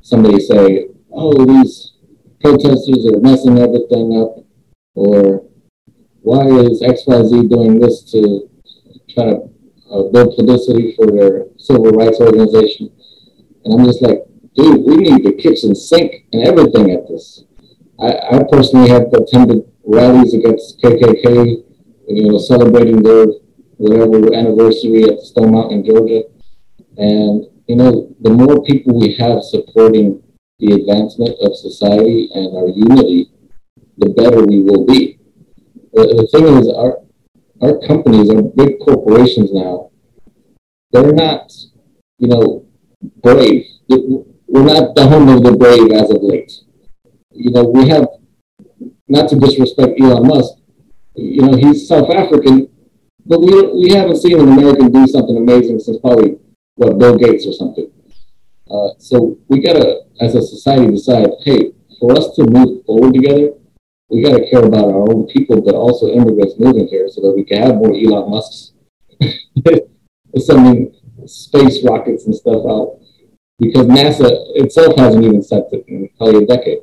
[0.02, 1.94] somebody say, "Oh, these
[2.42, 4.44] protesters are messing everything up,"
[4.96, 5.46] or
[6.22, 8.50] why is XYZ doing this to
[9.10, 9.50] try to
[9.92, 12.92] uh, build publicity for their civil rights organization?
[13.64, 17.44] And I'm just like, dude, we need the kitchen sink and everything at this.
[18.00, 21.64] I, I personally have attended rallies against KKK,
[22.08, 23.28] you know, celebrating their
[23.78, 26.24] whatever anniversary at Stone Mountain, Georgia.
[26.98, 30.22] And, you know, the more people we have supporting
[30.60, 33.32] the advancement of society and our unity,
[33.98, 35.20] the better we will be.
[35.94, 37.00] The, thing is, our,
[37.62, 39.92] our companies, our big corporations now,
[40.92, 41.52] they're not,
[42.20, 42.66] you know,
[43.22, 43.66] brave.
[43.88, 46.52] We're not the home of the brave as of late.
[47.32, 48.08] You know, we have,
[49.08, 50.56] not to disrespect Elon Musk,
[51.16, 52.70] you know, he's South African,
[53.26, 56.38] but we, we haven't seen an American do something amazing since probably,
[56.76, 57.92] what, Bill Gates or something.
[58.70, 63.52] Uh, so we gotta, as a society, decide, hey, for us to move forward together,
[64.10, 67.44] we gotta care about our own people, but also immigrants moving here, so that we
[67.44, 68.74] can have more Elon Musk's
[70.38, 70.94] sending
[71.26, 73.00] space rockets and stuff out.
[73.58, 76.80] Because NASA itself hasn't even set it in probably a decade.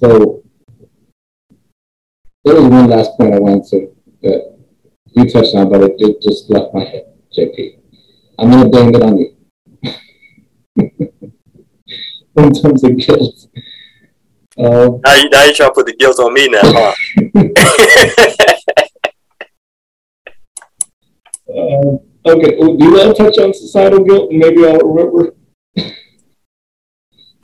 [0.00, 0.42] So
[2.44, 4.58] there was one last point I wanted to that
[5.12, 7.83] you touched on, but it, it just left my head, JP.
[8.38, 9.30] I'm gonna blame it on you.
[12.36, 13.46] in terms of guilt.
[14.56, 16.94] Um, now, you, now you're trying to put the guilt on me now, huh?
[21.48, 25.34] uh, okay, do you want to touch on societal guilt and maybe I'll remember?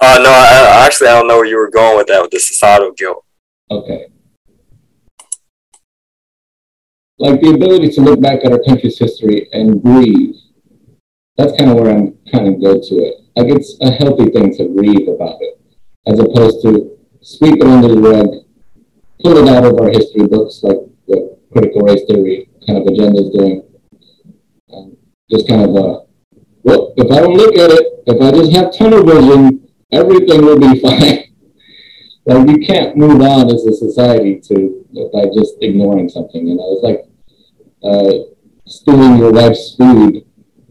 [0.03, 2.39] Uh, no, I, actually, I don't know where you were going with that, with the
[2.39, 3.25] societal guilt.
[3.71, 4.07] Okay.
[7.19, 10.37] Like the ability to look back at our country's history and grieve.
[11.41, 13.15] That's kind of where I'm kind of go to it.
[13.35, 15.59] Like it's a healthy thing to grieve about it,
[16.07, 18.29] as opposed to sweep it under the rug,
[19.23, 20.77] pull it out of our history books, like
[21.09, 23.63] the critical race theory kind of agenda is doing.
[24.71, 24.99] Um,
[25.31, 26.01] just kind of, uh,
[26.63, 30.61] well, if I don't look at it, if I just have tunnel vision, everything will
[30.61, 31.25] be fine.
[32.27, 36.47] like you can't move on as a society to by just ignoring something.
[36.47, 37.09] You know, it's like
[37.83, 38.29] uh,
[38.67, 40.27] stealing your wife's food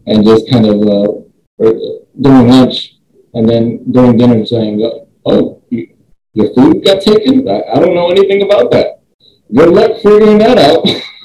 [0.06, 1.72] and just kind of uh,
[2.20, 2.96] during lunch
[3.34, 4.80] and then during dinner saying,
[5.24, 5.94] "Oh, you,
[6.32, 7.48] your food got taken?
[7.48, 9.02] I, I don't know anything about that.
[9.54, 10.86] Good luck figuring that out.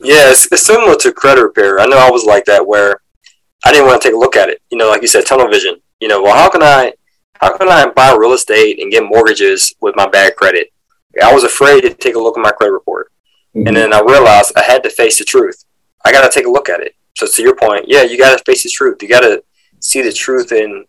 [0.00, 1.80] yeah, it's, it's similar to credit repair.
[1.80, 3.00] I know I was like that where
[3.64, 4.60] I didn't want to take a look at it.
[4.70, 5.80] You know, like you said, tunnel vision.
[6.00, 6.92] You know, well, how can I,
[7.34, 10.72] how can I buy real estate and get mortgages with my bad credit?
[11.22, 13.12] I was afraid to take a look at my credit report,
[13.54, 13.66] mm-hmm.
[13.66, 15.64] and then I realized I had to face the truth.
[16.04, 16.94] I got to take a look at it.
[17.16, 19.02] So to your point, yeah, you got to face the truth.
[19.02, 19.42] You got to
[19.80, 20.84] see the truth in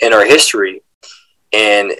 [0.00, 0.82] in our history,
[1.52, 1.92] and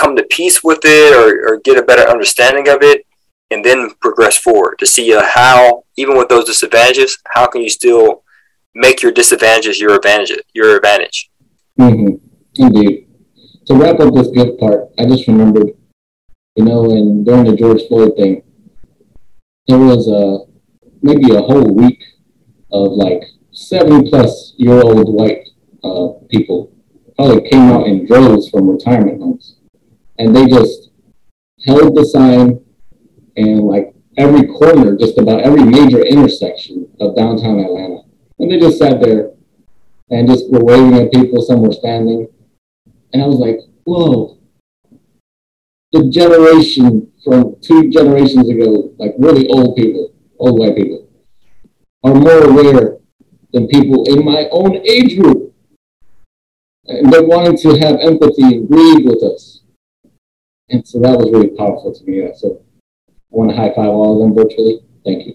[0.00, 3.06] come to peace with it or, or get a better understanding of it
[3.50, 7.68] and then progress forward to see uh, how even with those disadvantages how can you
[7.68, 8.22] still
[8.74, 11.30] make your disadvantages your advantage your advantage
[11.78, 12.14] mm-hmm.
[12.54, 13.08] indeed
[13.66, 15.68] to wrap up this good part i just remembered
[16.56, 18.42] you know and during the george floyd thing
[19.66, 20.38] there was a
[21.02, 22.02] maybe a whole week
[22.72, 25.48] of like 70 plus year old white
[25.84, 26.72] uh, people.
[27.16, 29.56] Probably came out in droves from retirement homes.
[30.18, 30.90] And they just
[31.64, 32.64] held the sign
[33.36, 38.02] and like every corner, just about every major intersection of downtown Atlanta.
[38.38, 39.32] And they just sat there
[40.10, 42.26] and just were waving at people, some were standing.
[43.12, 44.38] And I was like, whoa,
[45.92, 51.08] the generation from two generations ago, like really old people, old white people,
[52.02, 52.98] are more aware
[53.52, 55.54] than people in my own age group.
[56.86, 59.62] And they're wanting to have empathy and grieve with us.
[60.70, 62.28] And so that was really powerful to me.
[62.36, 62.62] So
[63.08, 64.80] I want to high five all of them virtually.
[65.04, 65.34] Thank you.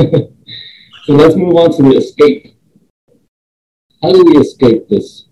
[1.04, 2.56] so let's move on to the escape.
[4.02, 5.26] How do we escape this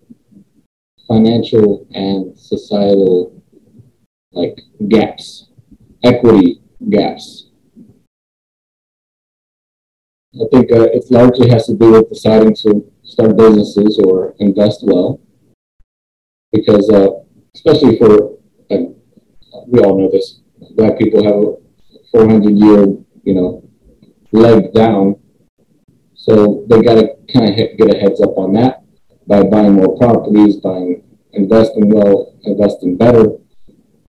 [1.06, 3.40] financial and societal
[4.32, 5.48] like gaps,
[6.02, 7.43] equity gaps?
[10.34, 14.80] I think uh, it largely has to do with deciding to start businesses or invest
[14.82, 15.20] well,
[16.52, 17.10] because uh,
[17.54, 18.36] especially for,
[18.68, 18.88] like,
[19.68, 20.40] we all know this,
[20.76, 21.64] black people have a
[22.10, 22.80] 400 year,
[23.22, 23.68] you know,
[24.32, 25.16] leg down.
[26.14, 28.82] So they got to kind of get a heads up on that
[29.28, 33.36] by buying more properties, buying, investing well, investing better.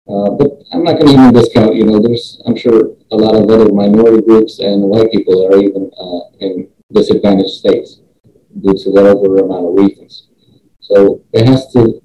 [0.07, 3.35] Uh, but I'm not going to even discount, you know, there's, I'm sure, a lot
[3.35, 8.01] of other minority groups and white people are even uh, in disadvantaged states
[8.61, 10.29] due to whatever amount of reasons.
[10.81, 12.03] So it has to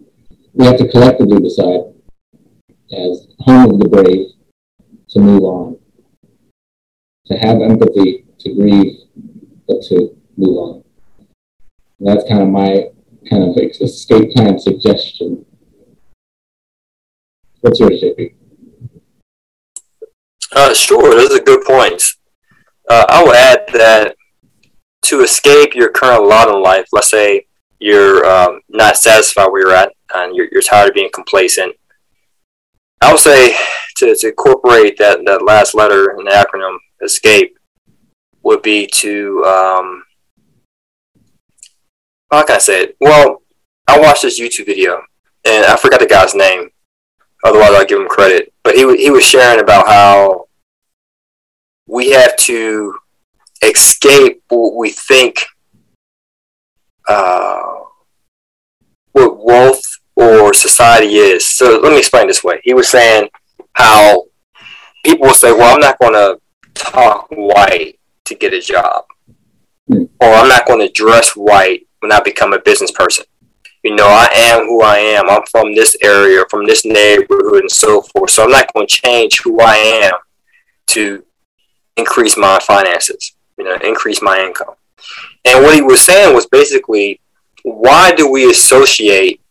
[0.54, 1.82] we have to collectively decide
[2.92, 4.28] as home of the brave
[5.10, 5.78] to move on,
[7.28, 8.98] to have empathy, to grieve,
[9.68, 10.84] but to move on.
[12.00, 12.90] And that's kind of my
[13.30, 15.46] kind of escape plan suggestion
[17.62, 18.34] What's yours, JP?
[20.56, 22.18] Uh, sure, those are good points.
[22.90, 24.16] Uh, I will add that
[25.04, 27.46] to escape your current lot in life, let's say
[27.80, 31.76] you're um, not satisfied where you're at and you're, you're tired of being complacent,
[33.02, 33.56] I would say
[33.98, 37.58] to, to incorporate that, that last letter in the acronym escape
[38.44, 40.04] would be to um,
[42.32, 42.98] how can I say it?
[43.00, 43.42] Well,
[43.88, 45.02] I watched this YouTube video
[45.46, 46.70] and I forgot the guy's name.
[47.44, 48.54] Otherwise, I'll give him credit.
[48.64, 50.48] But he he was sharing about how
[51.88, 52.96] we have to
[53.62, 55.46] escape what we think
[57.08, 57.74] uh,
[59.14, 59.82] what wealth
[60.16, 61.46] or society is.
[61.46, 62.62] So let me explain this way.
[62.64, 63.30] He was saying
[63.74, 64.26] how
[65.04, 66.40] people will say, "Well, I'm not going to
[66.74, 69.06] talk white to get a job,
[69.90, 73.26] or I'm not going to dress white when I become a business person."
[73.90, 75.28] You know, I am who I am.
[75.32, 78.30] I'm from this area, from this neighborhood, and so forth.
[78.30, 80.12] So I'm not going to change who I am
[80.90, 81.26] to
[81.98, 84.76] increase my finances, you know, increase my income.
[85.44, 87.20] And what he was saying was basically,
[87.64, 89.42] why do we associate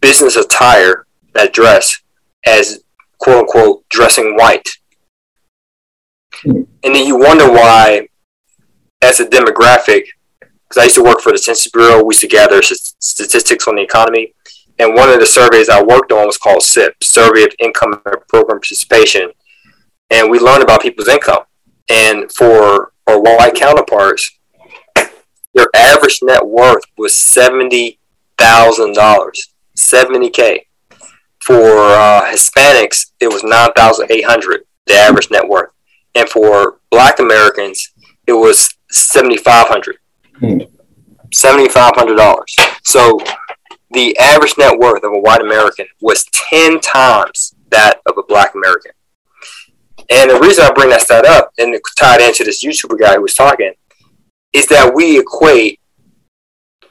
[0.00, 2.00] business attire, that dress,
[2.46, 2.84] as
[3.18, 4.68] quote unquote dressing white?
[6.44, 8.06] And then you wonder why,
[9.02, 10.04] as a demographic,
[10.40, 12.62] because I used to work for the Census Bureau, we used to gather
[12.98, 14.34] statistics on the economy.
[14.78, 18.28] And one of the surveys I worked on was called SIP, Survey of Income and
[18.28, 19.30] Program Participation.
[20.10, 21.42] And we learned about people's income.
[21.88, 24.38] And for our white counterparts,
[25.54, 27.98] their average net worth was seventy
[28.36, 30.66] thousand dollars, seventy k.
[31.40, 35.70] For uh, Hispanics, it was nine thousand eight hundred, the average net worth,
[36.14, 37.92] and for Black Americans,
[38.26, 39.96] it was seventy five hundred.
[40.40, 40.70] Mm.
[41.34, 42.42] $7,500.
[42.84, 43.18] So
[43.90, 48.54] the average net worth of a white American was 10 times that of a black
[48.54, 48.92] American.
[50.10, 53.14] And the reason I bring that stat up and tie it into this YouTuber guy
[53.14, 53.74] who was talking
[54.52, 55.80] is that we equate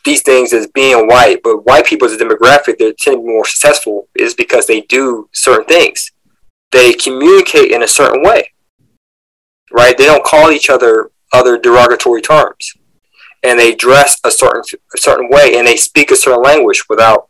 [0.05, 3.27] these things as being white, but white people as a demographic that tend to be
[3.27, 6.11] more successful is because they do certain things.
[6.71, 8.51] They communicate in a certain way,
[9.71, 9.97] right?
[9.97, 12.73] They don't call each other other derogatory terms
[13.43, 14.63] and they dress a certain
[14.93, 17.29] a certain way, and they speak a certain language without,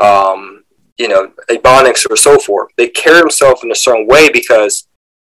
[0.00, 0.64] um,
[0.98, 2.70] you know, ebonics or so forth.
[2.76, 4.88] They carry themselves in a certain way because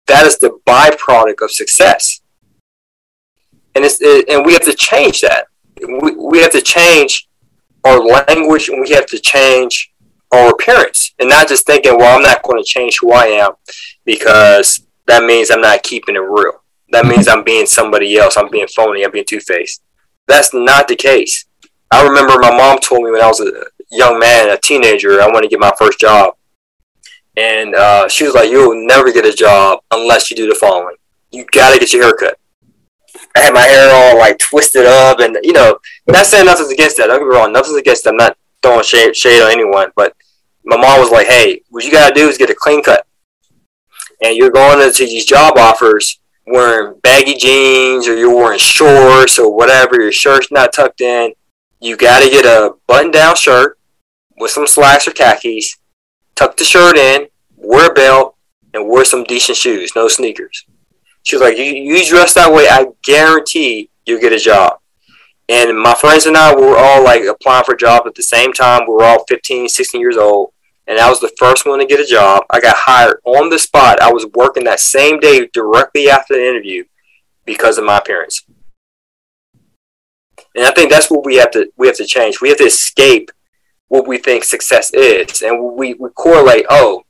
[0.06, 2.20] that is the byproduct of success.
[3.74, 5.46] And it's it, and we have to change that.
[5.80, 7.28] We, we have to change
[7.84, 9.92] our language and we have to change
[10.32, 13.52] our appearance and not just thinking, well, I'm not going to change who I am
[14.04, 16.62] because that means I'm not keeping it real.
[16.92, 18.36] That means I'm being somebody else.
[18.36, 19.04] I'm being phony.
[19.04, 19.82] I'm being two faced.
[20.30, 21.44] That's not the case.
[21.90, 23.50] I remember my mom told me when I was a
[23.90, 26.34] young man, a teenager, I want to get my first job.
[27.36, 30.96] And uh, she was like, "You'll never get a job unless you do the following.
[31.32, 32.38] You gotta get your hair cut."
[33.36, 36.96] I had my hair all like twisted up, and you know, not saying nothing's against
[36.96, 37.08] that.
[37.08, 38.10] Don't get me wrong, nothing's against that.
[38.10, 40.14] I'm not throwing shade, shade on anyone, but
[40.64, 43.04] my mom was like, "Hey, what you gotta do is get a clean cut,
[44.22, 46.19] and you're going into these job offers
[46.50, 50.00] wearing baggy jeans, or you're wearing shorts, or whatever.
[50.00, 51.32] Your shirt's not tucked in.
[51.80, 53.78] You gotta get a button-down shirt
[54.38, 55.76] with some slacks or khakis,
[56.34, 58.36] tuck the shirt in, wear a belt,
[58.74, 60.66] and wear some decent shoes, no sneakers.
[61.22, 64.78] She was like, you, you dress that way, I guarantee you'll get a job.
[65.48, 68.82] And my friends and I were all like applying for jobs at the same time.
[68.86, 70.52] We were all 15, 16 years old.
[70.90, 72.42] And I was the first one to get a job.
[72.50, 74.02] I got hired on the spot.
[74.02, 76.82] I was working that same day directly after the interview
[77.44, 78.44] because of my appearance.
[80.56, 82.40] And I think that's what we have to we have to change.
[82.40, 83.30] We have to escape
[83.86, 85.42] what we think success is.
[85.42, 87.04] And we, we correlate, oh,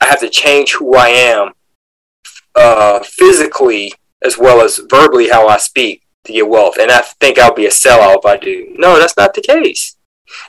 [0.00, 1.52] I have to change who I am
[2.56, 3.92] uh, physically
[4.24, 6.76] as well as verbally how I speak to get wealth.
[6.76, 8.74] And I think I'll be a sellout if I do.
[8.76, 9.96] No, that's not the case.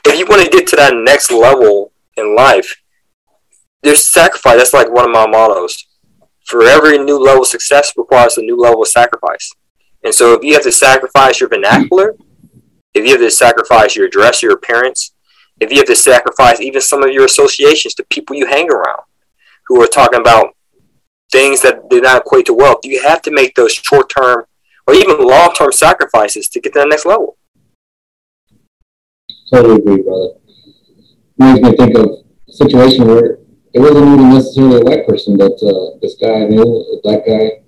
[0.05, 2.82] If you want to get to that next level in life,
[3.82, 4.57] there's sacrifice.
[4.57, 5.88] That's like one of my mottos.
[6.45, 9.51] For every new level of success requires a new level of sacrifice.
[10.03, 12.16] And so if you have to sacrifice your vernacular,
[12.93, 15.14] if you have to sacrifice your dress, your appearance,
[15.59, 19.03] if you have to sacrifice even some of your associations to people you hang around
[19.68, 20.55] who are talking about
[21.32, 24.45] things that do not equate to wealth, you have to make those short term
[24.88, 27.38] or even long term sacrifices to get to the next level.
[29.49, 30.30] Totally agree, brother.
[31.38, 32.06] Makes me think of
[32.48, 33.40] a situation where
[33.74, 37.26] it wasn't even necessarily a white person, but uh, this guy I knew, a black
[37.26, 37.64] guy,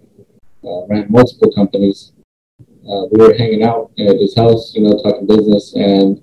[0.63, 2.13] uh, ran multiple companies.
[2.59, 6.21] Uh, we were hanging out at his house, you know, talking business, and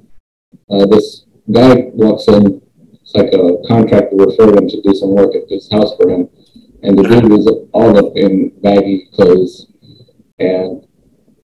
[0.71, 2.63] uh, this guy walks in
[3.03, 6.29] it's like a contractor referred him to do some work at this house for him.
[6.83, 9.67] And the dude was all up in baggy clothes.
[10.39, 10.87] And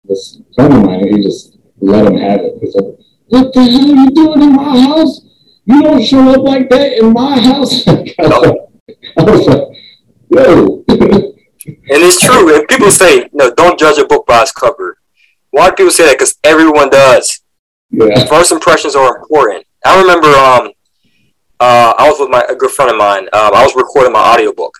[0.04, 2.54] this friend of mine, he just let him have it.
[2.60, 5.20] He's like, what the hell are you doing in my house?
[5.64, 7.86] You don't show up like that in my house.
[7.88, 9.68] I was like,
[10.28, 10.84] whoa.
[10.88, 11.34] and
[11.68, 12.54] it's true.
[12.54, 14.98] And people say, no, don't judge a book by its cover.
[15.50, 16.14] Why do people say that?
[16.14, 17.40] Because everyone does.
[17.90, 18.24] Yeah.
[18.24, 19.66] First impressions are important.
[19.84, 20.72] I remember um,
[21.60, 23.24] uh, I was with my a good friend of mine.
[23.32, 24.76] Um, I was recording my audiobook.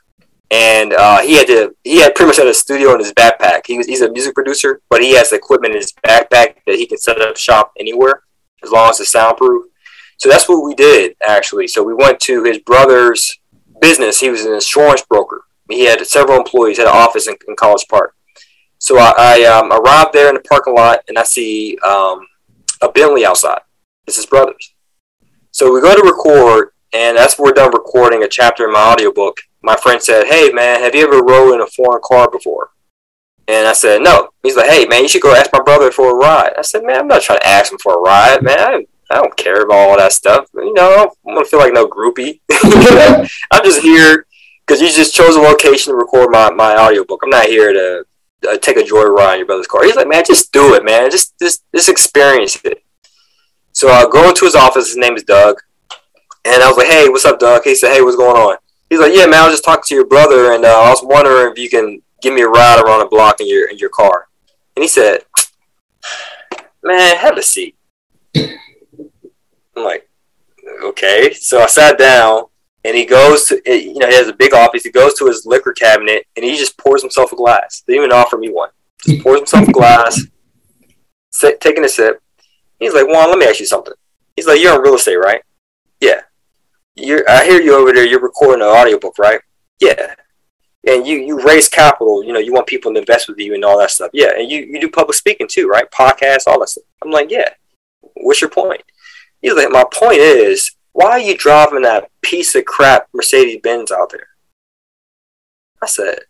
[0.50, 3.62] And uh, he had to he had pretty much had a studio in his backpack.
[3.66, 6.86] He was, he's a music producer, but he has equipment in his backpack that he
[6.86, 8.22] can set up shop anywhere
[8.62, 9.71] as long as it's soundproof.
[10.18, 11.68] So that's what we did actually.
[11.68, 13.38] So we went to his brother's
[13.80, 14.20] business.
[14.20, 15.42] He was an insurance broker.
[15.70, 18.14] He had several employees, had an office in, in College Park.
[18.78, 22.26] So I, I um, arrived there in the parking lot and I see um,
[22.80, 23.60] a Bentley outside.
[24.06, 24.74] It's his brother's.
[25.52, 29.38] So we go to record, and as we're done recording a chapter in my audiobook,
[29.62, 32.70] my friend said, Hey man, have you ever rode in a foreign car before?
[33.48, 34.30] And I said, No.
[34.42, 36.52] He's like, Hey man, you should go ask my brother for a ride.
[36.58, 38.58] I said, Man, I'm not trying to ask him for a ride, man.
[38.58, 40.46] I don't care about all that stuff.
[40.54, 42.40] You know, I'm gonna feel like no groupie.
[43.50, 44.26] I'm just here
[44.66, 47.20] because you just chose a location to record my, my audiobook.
[47.22, 48.04] I'm not here to
[48.48, 49.84] uh, take a joyride in your brother's car.
[49.84, 51.10] He's like, man, just do it, man.
[51.10, 52.82] Just just just experience it.
[53.72, 54.88] So I go into his office.
[54.88, 55.56] His name is Doug,
[56.44, 57.62] and I was like, hey, what's up, Doug?
[57.64, 58.56] He said, hey, what's going on?
[58.90, 61.02] He's like, yeah, man, I was just talking to your brother, and uh, I was
[61.02, 63.90] wondering if you can give me a ride around the block in your in your
[63.90, 64.28] car.
[64.76, 65.24] And he said,
[66.82, 67.76] man, have a seat.
[69.76, 70.08] I'm like,
[70.84, 71.32] okay.
[71.32, 72.44] So I sat down,
[72.84, 74.82] and he goes to, you know, he has a big office.
[74.82, 77.82] He goes to his liquor cabinet, and he just pours himself a glass.
[77.86, 78.70] They even offer me one.
[79.06, 80.20] Just pours himself a glass,
[81.30, 82.20] sit, taking a sip.
[82.78, 83.94] He's like, Juan, let me ask you something.
[84.34, 85.42] He's like, you're in real estate, right?
[86.00, 86.22] Yeah.
[86.96, 88.06] You're, I hear you over there.
[88.06, 89.40] You're recording an audiobook, right?
[89.80, 90.14] Yeah.
[90.86, 92.24] And you, you raise capital.
[92.24, 94.10] You know, you want people to invest with you and all that stuff.
[94.12, 94.32] Yeah.
[94.36, 95.88] And you, you do public speaking too, right?
[95.90, 96.84] Podcasts, all that stuff.
[97.04, 97.50] I'm like, yeah.
[98.14, 98.82] What's your point?
[99.42, 103.90] He's like, my point is, why are you driving that piece of crap Mercedes Benz
[103.90, 104.28] out there?
[105.82, 106.20] I said,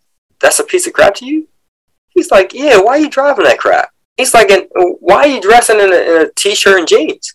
[0.40, 1.48] that's a piece of crap to you?
[2.10, 3.90] He's like, yeah, why are you driving that crap?
[4.16, 7.34] He's like, why are you dressing in a in a t-shirt and jeans?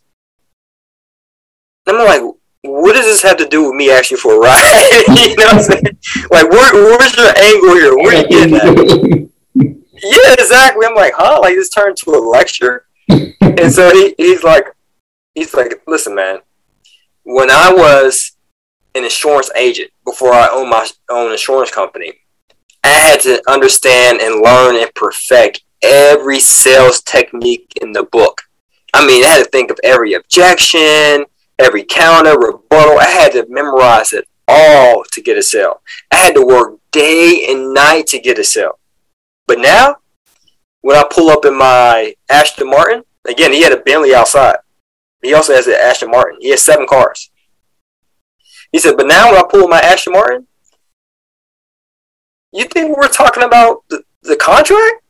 [1.86, 5.06] And I'm like, what does this have to do with me asking for a ride?
[5.08, 5.84] you know what I'm saying?
[6.32, 7.96] Like, where, where's your angle here?
[7.96, 9.30] Where are you getting at?
[10.04, 10.86] yeah, exactly.
[10.86, 11.40] I'm like, huh?
[11.42, 12.86] Like, this turned to a lecture.
[13.10, 14.66] and so he, he's like,
[15.38, 16.40] he's like, listen, man,
[17.24, 18.36] when I was
[18.96, 22.14] an insurance agent before I owned my own insurance company,
[22.84, 28.42] I had to understand and learn and perfect every sales technique in the book.
[28.96, 31.26] I mean, I had to think of every objection,
[31.60, 32.98] every counter, rebuttal.
[32.98, 35.82] I had to memorize it all to get a sale.
[36.12, 38.80] I had to work day and night to get a sale.
[39.46, 39.98] But now,
[40.82, 44.58] when I pull up in my Aston Martin, again, he had a Bentley outside.
[45.28, 46.38] He also has an Aston Martin.
[46.40, 47.30] He has seven cars.
[48.72, 50.48] He said, but now when I pull my Aston Martin,
[52.54, 55.04] you think we're talking about the, the contract?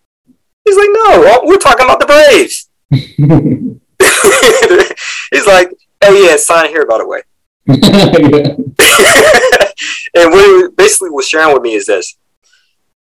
[0.65, 2.69] He's like, no, we're talking about the Braves.
[5.31, 5.69] He's like,
[6.03, 7.21] oh yeah, sign here, by the way.
[10.15, 12.17] and what basically was sharing with me is this.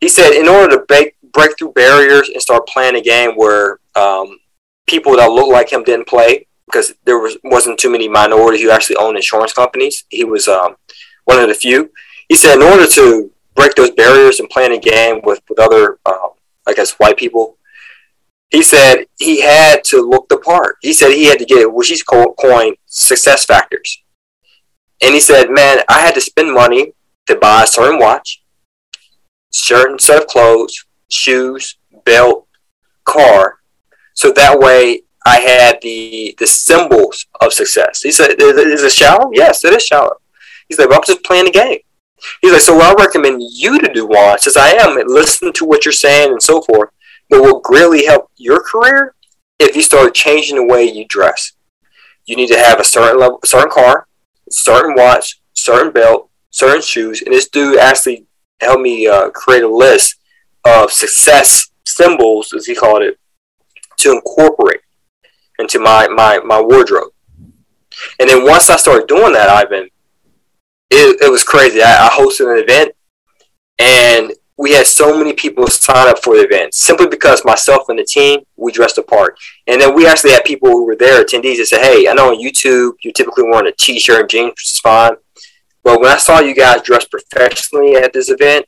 [0.00, 3.78] He said, in order to break, break through barriers and start playing a game where
[3.94, 4.38] um,
[4.86, 8.70] people that look like him didn't play, because there was, wasn't too many minorities who
[8.70, 10.04] actually owned insurance companies.
[10.08, 10.76] He was um,
[11.24, 11.90] one of the few.
[12.28, 15.98] He said, in order to break those barriers and play a game with, with other
[16.06, 16.30] um,
[16.66, 17.56] I guess white people.
[18.50, 20.76] He said he had to look the part.
[20.82, 24.02] He said he had to get what he's coined success factors.
[25.02, 26.92] And he said, man, I had to spend money
[27.26, 28.42] to buy a certain watch,
[29.50, 32.46] certain set of clothes, shoes, belt,
[33.04, 33.58] car,
[34.14, 38.03] so that way I had the the symbols of success.
[38.03, 39.31] He said, "Is it shallow?
[39.33, 40.16] Yes, it is shallow."
[40.68, 41.81] He's like, "Well, I'm just playing the game."
[42.41, 45.64] He's like, so what I recommend you to do, Juan, says I am, listen to
[45.64, 46.91] what you're saying and so forth,
[47.29, 49.14] but will greatly help your career
[49.59, 51.53] if you start changing the way you dress.
[52.24, 54.07] You need to have a certain level, certain car,
[54.51, 58.27] certain watch, certain belt, certain shoes, and this dude actually
[58.61, 60.16] helped me uh, create a list
[60.64, 63.18] of success symbols, as he called it,
[63.99, 64.81] to incorporate
[65.59, 67.12] into my my my wardrobe.
[68.18, 69.88] And then once I started doing that, Ivan,
[70.90, 71.80] it, it was crazy.
[71.82, 72.92] I, I hosted an event,
[73.78, 77.98] and we had so many people sign up for the event simply because myself and
[77.98, 81.59] the team we dressed apart, and then we actually had people who were there attendees
[81.59, 84.72] that said, "Hey, I know on YouTube you typically want a T-shirt and jeans, which
[84.72, 85.12] is fine,
[85.82, 88.66] but when I saw you guys dressed professionally at this event,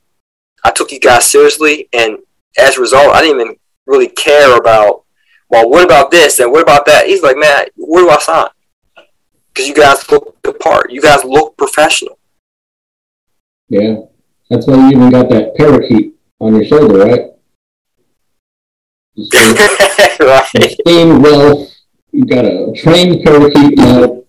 [0.65, 2.19] I took you guys seriously, and
[2.57, 5.05] as a result, I didn't even really care about."
[5.51, 7.07] Well, what about this and what about that?
[7.07, 8.49] He's like, man, where do I sign?
[9.49, 10.93] Because you guys look the part.
[10.93, 12.19] You guys look professional.
[13.69, 13.97] Yeah.
[14.51, 17.31] That's why you even got that parakeet on your shoulder, right?
[20.21, 20.77] right.
[20.87, 21.69] Same well,
[22.13, 24.23] you got a trained parakeet now.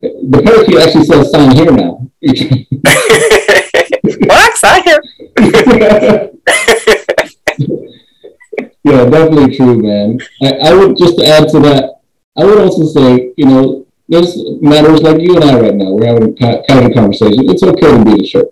[0.00, 2.06] The parakeet actually says sign here now.
[4.26, 4.56] what?
[4.58, 5.00] Sign here?
[8.94, 10.18] Yeah, definitely true, man.
[10.42, 12.00] I, I would just add to that,
[12.36, 15.92] I would also say, you know, there's matters like you and I right now.
[15.92, 17.48] We're having kind of a conversation.
[17.48, 18.46] It's okay to be the shirt.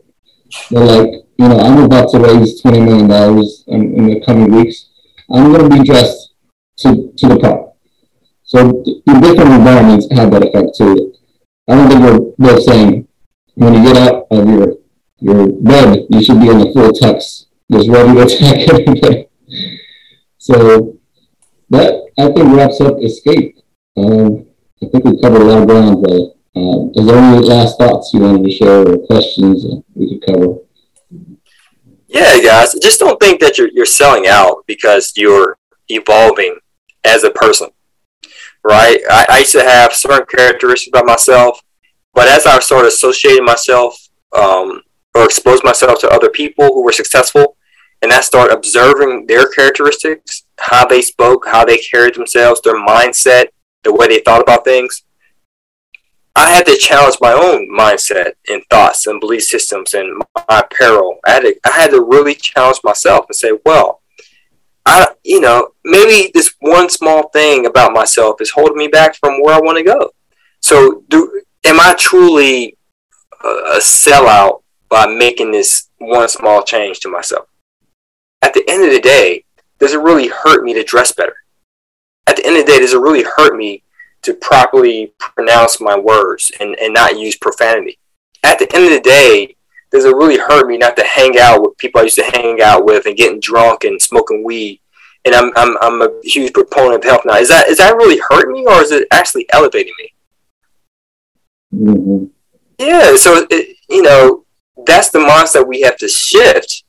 [0.70, 4.50] They're like, you know, I'm about to raise twenty million dollars in, in, the coming
[4.50, 4.90] weeks.
[5.30, 6.34] I'm going to be dressed
[6.78, 7.72] to to the part.
[8.44, 11.14] So the different environments have that effect too.
[11.68, 13.08] I don't think we're both saying
[13.54, 14.76] when you get out of your
[15.18, 19.28] your bed, you should be in the full tux, just ready to attack everybody.
[20.42, 20.98] So
[21.70, 23.58] that I think wraps up escape.
[23.96, 24.44] Um,
[24.82, 28.10] I think we covered a lot of ground, but um, is there any last thoughts
[28.12, 29.64] you wanted to share or questions
[29.94, 30.56] we could cover?
[32.08, 36.58] Yeah, guys, just don't think that you're, you're selling out because you're evolving
[37.04, 37.68] as a person,
[38.64, 38.98] right?
[39.08, 41.62] I, I used to have certain characteristics about myself,
[42.14, 43.96] but as I started associating myself
[44.32, 44.82] um,
[45.14, 47.56] or exposed myself to other people who were successful,
[48.02, 53.46] and I start observing their characteristics, how they spoke, how they carried themselves, their mindset,
[53.84, 55.02] the way they thought about things,
[56.34, 61.18] I had to challenge my own mindset and thoughts and belief systems and my apparel.
[61.26, 64.00] I had to, I had to really challenge myself and say, well,
[64.86, 69.42] I, you know, maybe this one small thing about myself is holding me back from
[69.42, 70.10] where I want to go.
[70.60, 72.76] So, do am I truly
[73.44, 77.46] a, sellout by making this one small change to myself?
[78.72, 79.44] At the end of the day,
[79.78, 81.36] does it really hurt me to dress better?
[82.26, 83.82] At the end of the day, does it really hurt me
[84.22, 87.98] to properly pronounce my words and, and not use profanity.
[88.42, 89.56] At the end of the day,
[89.90, 92.62] does it really hurt me not to hang out with people I used to hang
[92.62, 94.80] out with and getting drunk and smoking weed?
[95.24, 97.36] And I'm, I'm, I'm a huge proponent of health now.
[97.36, 100.14] Is that is that really hurting me or is it actually elevating me?
[101.74, 102.24] Mm-hmm.
[102.78, 104.44] Yeah, so it, you know
[104.86, 106.84] that's the mindset we have to shift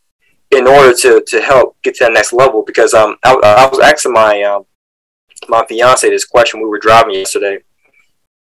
[0.54, 2.64] in order to, to help get to that next level.
[2.64, 4.66] Because um, I, I was asking my um,
[5.48, 6.62] my fiance this question.
[6.62, 7.60] We were driving yesterday,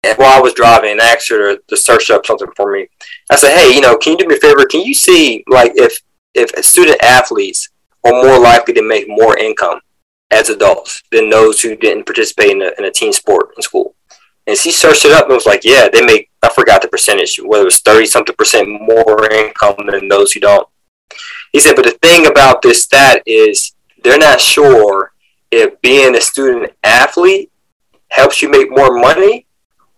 [0.03, 2.87] and while I was driving, I asked her to, to search up something for me.
[3.29, 4.65] I said, "Hey, you know, can you do me a favor?
[4.65, 5.99] Can you see like if
[6.33, 7.69] if student athletes
[8.03, 9.79] are more likely to make more income
[10.31, 13.95] as adults than those who didn't participate in a, in a team sport in school?"
[14.47, 17.39] And she searched it up and was like, "Yeah, they make I forgot the percentage,
[17.43, 20.67] whether it was thirty something percent more income than those who don't."
[21.51, 23.73] He said, "But the thing about this stat is
[24.03, 25.11] they're not sure."
[25.51, 27.51] if being a student athlete
[28.09, 29.45] helps you make more money,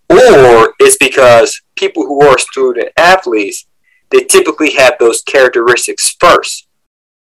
[0.09, 3.67] or it's because people who are student athletes,
[4.09, 6.67] they typically have those characteristics first.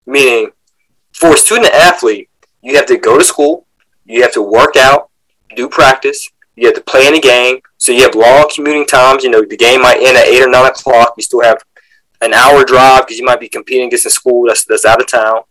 [0.07, 0.51] Meaning,
[1.13, 2.29] for a student athlete,
[2.61, 3.67] you have to go to school,
[4.05, 5.11] you have to work out,
[5.55, 7.61] do practice, you have to play in a game.
[7.79, 9.23] So you have long commuting times.
[9.23, 11.15] You know, the game might end at eight or nine o'clock.
[11.17, 11.63] You still have
[12.21, 15.07] an hour drive because you might be competing against a school that's that's out of
[15.07, 15.43] town.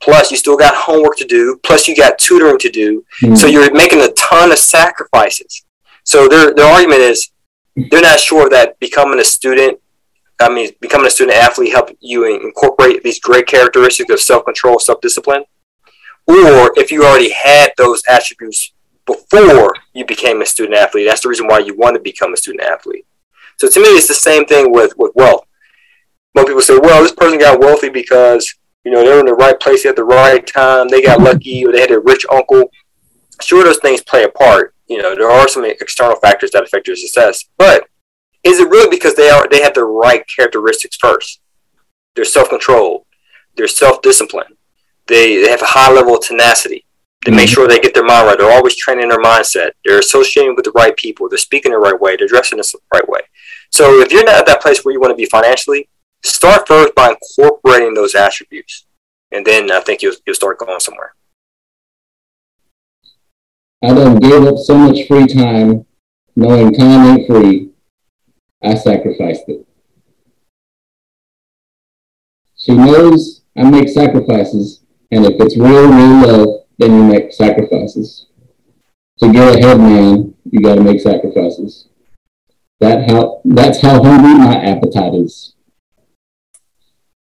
[0.00, 1.60] Plus, you still got homework to do.
[1.62, 3.04] Plus, you got tutoring to do.
[3.22, 3.36] Mm-hmm.
[3.36, 5.64] So you're making a ton of sacrifices.
[6.04, 7.30] So their their argument is
[7.76, 9.78] they're not sure that becoming a student,
[10.40, 14.78] I mean, becoming a student athlete help you incorporate these great characteristics of self control,
[14.78, 15.44] self discipline,
[16.26, 18.72] or if you already had those attributes
[19.06, 21.06] before you became a student athlete.
[21.08, 23.06] That's the reason why you want to become a student athlete.
[23.58, 25.46] So to me, it's the same thing with with wealth.
[26.34, 28.54] Most people say, well, this person got wealthy because
[28.84, 30.88] you know, they're in the right place at the right time.
[30.88, 32.70] They got lucky, or they had a rich uncle.
[33.40, 34.74] Sure, those things play a part.
[34.88, 37.84] You know, there are some external factors that affect your success, but
[38.44, 41.40] is it really because they are they have the right characteristics first?
[42.14, 43.04] They're self-controlled.
[43.56, 44.56] They're self-disciplined.
[45.06, 46.84] They, they have a high level of tenacity.
[47.24, 47.54] They make mm-hmm.
[47.54, 48.38] sure they get their mind right.
[48.38, 49.70] They're always training their mindset.
[49.84, 51.28] They're associating with the right people.
[51.28, 52.16] They're speaking the right way.
[52.16, 53.20] They're dressing the right way.
[53.70, 55.88] So if you're not at that place where you want to be financially,
[56.22, 58.86] start first by incorporating those attributes,
[59.30, 61.14] and then I think you'll you'll start going somewhere.
[63.84, 65.84] I done gave up so much free time,
[66.36, 67.70] knowing time ain't free.
[68.62, 69.66] I sacrificed it.
[72.56, 76.48] She knows I make sacrifices, and if it's real, real love,
[76.78, 78.26] then you make sacrifices.
[79.18, 81.88] To get ahead, man, you got to make sacrifices.
[82.80, 85.54] That how that's how hungry my appetite is.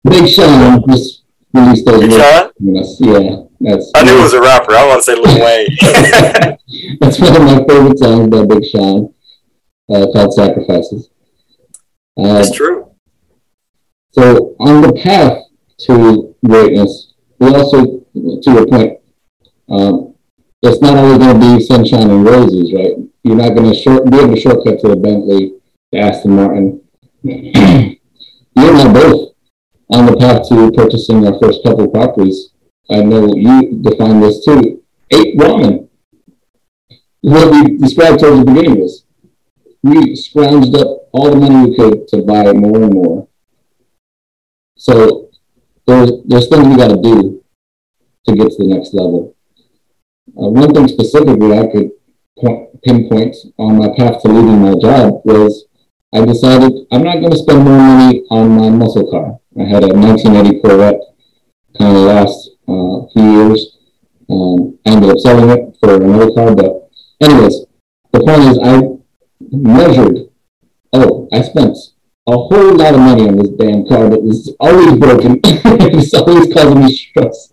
[0.10, 1.24] Big Sean just
[1.54, 2.01] released those.
[2.01, 2.51] Big Sean?
[2.60, 3.91] Yes, yeah, that's.
[3.95, 4.74] I knew it was a rapper.
[4.74, 5.68] I want to say Lil Wayne.
[6.99, 9.14] that's one of my favorite songs by Big Sean,
[9.89, 11.10] uh, called "Sacrifices."
[12.18, 12.91] Uh, that's true.
[14.12, 15.43] So on the path
[15.88, 18.99] to greatness, we also, to your point,
[19.70, 20.16] um,
[20.62, 22.93] it's not always going to be sunshine and roses, right?
[23.24, 25.54] You're not going to short, be able to shortcut to the Bentley,
[25.91, 26.82] the Aston Martin.
[27.24, 27.97] you
[28.56, 29.33] and I both
[29.94, 32.50] on the path to purchasing our first couple properties.
[32.89, 34.82] I know you define this too.
[35.12, 35.88] Ate ramen.
[37.22, 39.06] What we described towards the beginning was
[39.84, 43.28] we scrounged up all the money we could to buy more and more.
[44.78, 45.30] So
[45.86, 47.44] there's there's things we got to do
[48.28, 49.36] to get to the next level.
[50.30, 51.91] Uh, one thing specifically I could
[52.39, 55.66] point, pinpoint on my path to leaving my job was
[56.14, 59.39] I decided I'm not going to spend more money on my muscle car.
[59.60, 60.99] I had a 1980 Corvette,
[61.78, 63.78] kind of last uh, few years.
[64.30, 66.89] Um, I ended up selling it for another car, but
[67.22, 67.66] anyways,
[68.12, 68.82] the point is I
[69.51, 70.30] measured.
[70.93, 71.78] Oh, I spent
[72.28, 75.39] a whole lot of money on this damn car that was always broken.
[75.43, 77.49] it's always causing me stress.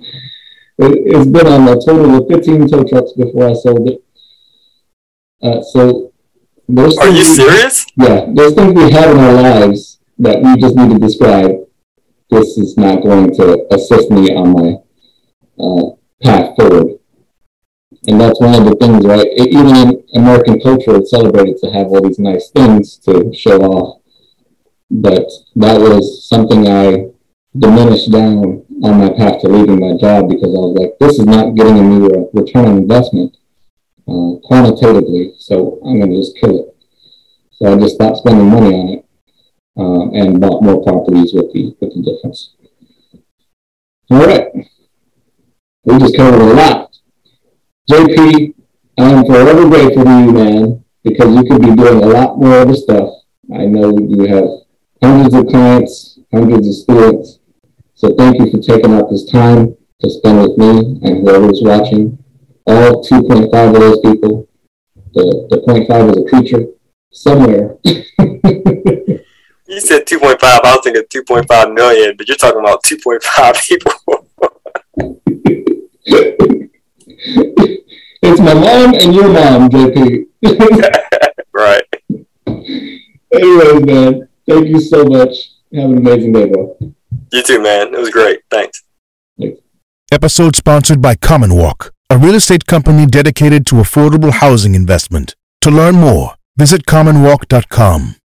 [0.78, 4.02] It, has been on a total of 15 tow trucks before I sold it.
[5.42, 6.12] Uh, so
[6.66, 7.84] those Are you we, serious?
[7.96, 11.66] Yeah, there's things we have in our lives that we just need to describe.
[12.30, 14.76] This is not going to assist me on my
[15.58, 16.98] uh, path forward.
[18.06, 19.26] And that's one of the things, right?
[19.26, 23.60] It, even in American culture, it's celebrated to have all these nice things to show
[23.62, 24.00] off.
[24.90, 25.26] But
[25.56, 27.10] that was something I
[27.58, 31.26] diminished down on my path to leaving my job because I was like, this is
[31.26, 33.36] not getting me a return on investment
[34.08, 36.76] uh, quantitatively, so I'm going to just kill it.
[37.52, 39.09] So I just stopped spending money on it
[39.80, 42.54] uh, and bought more properties with the with the difference.
[44.10, 44.48] All right,
[45.84, 46.90] we just covered a lot.
[47.90, 48.54] JP,
[48.98, 52.60] I am forever grateful to you, man, because you could be doing a lot more
[52.60, 53.08] other stuff.
[53.52, 54.48] I know you have
[55.02, 57.38] hundreds of clients, hundreds of students,
[57.94, 62.18] so thank you for taking out this time to spend with me and whoever's watching.
[62.66, 64.48] All 2.5 of those people,
[65.14, 66.66] the, the 0.5 is a creature
[67.10, 67.76] somewhere.
[69.70, 74.26] you said 2.5, I was thinking 2.5 million, but you're talking about 2.5 people.
[78.22, 80.26] it's my mom and your mom, JP.
[81.52, 81.82] right.
[83.32, 85.52] Anyways, man, thank you so much.
[85.72, 86.76] Have an amazing day, bro.
[87.32, 87.94] You too, man.
[87.94, 88.40] It was great.
[88.50, 88.82] Thanks.
[90.12, 95.36] Episode sponsored by Common Walk, a real estate company dedicated to affordable housing investment.
[95.60, 98.16] To learn more, visit commonwalk.com.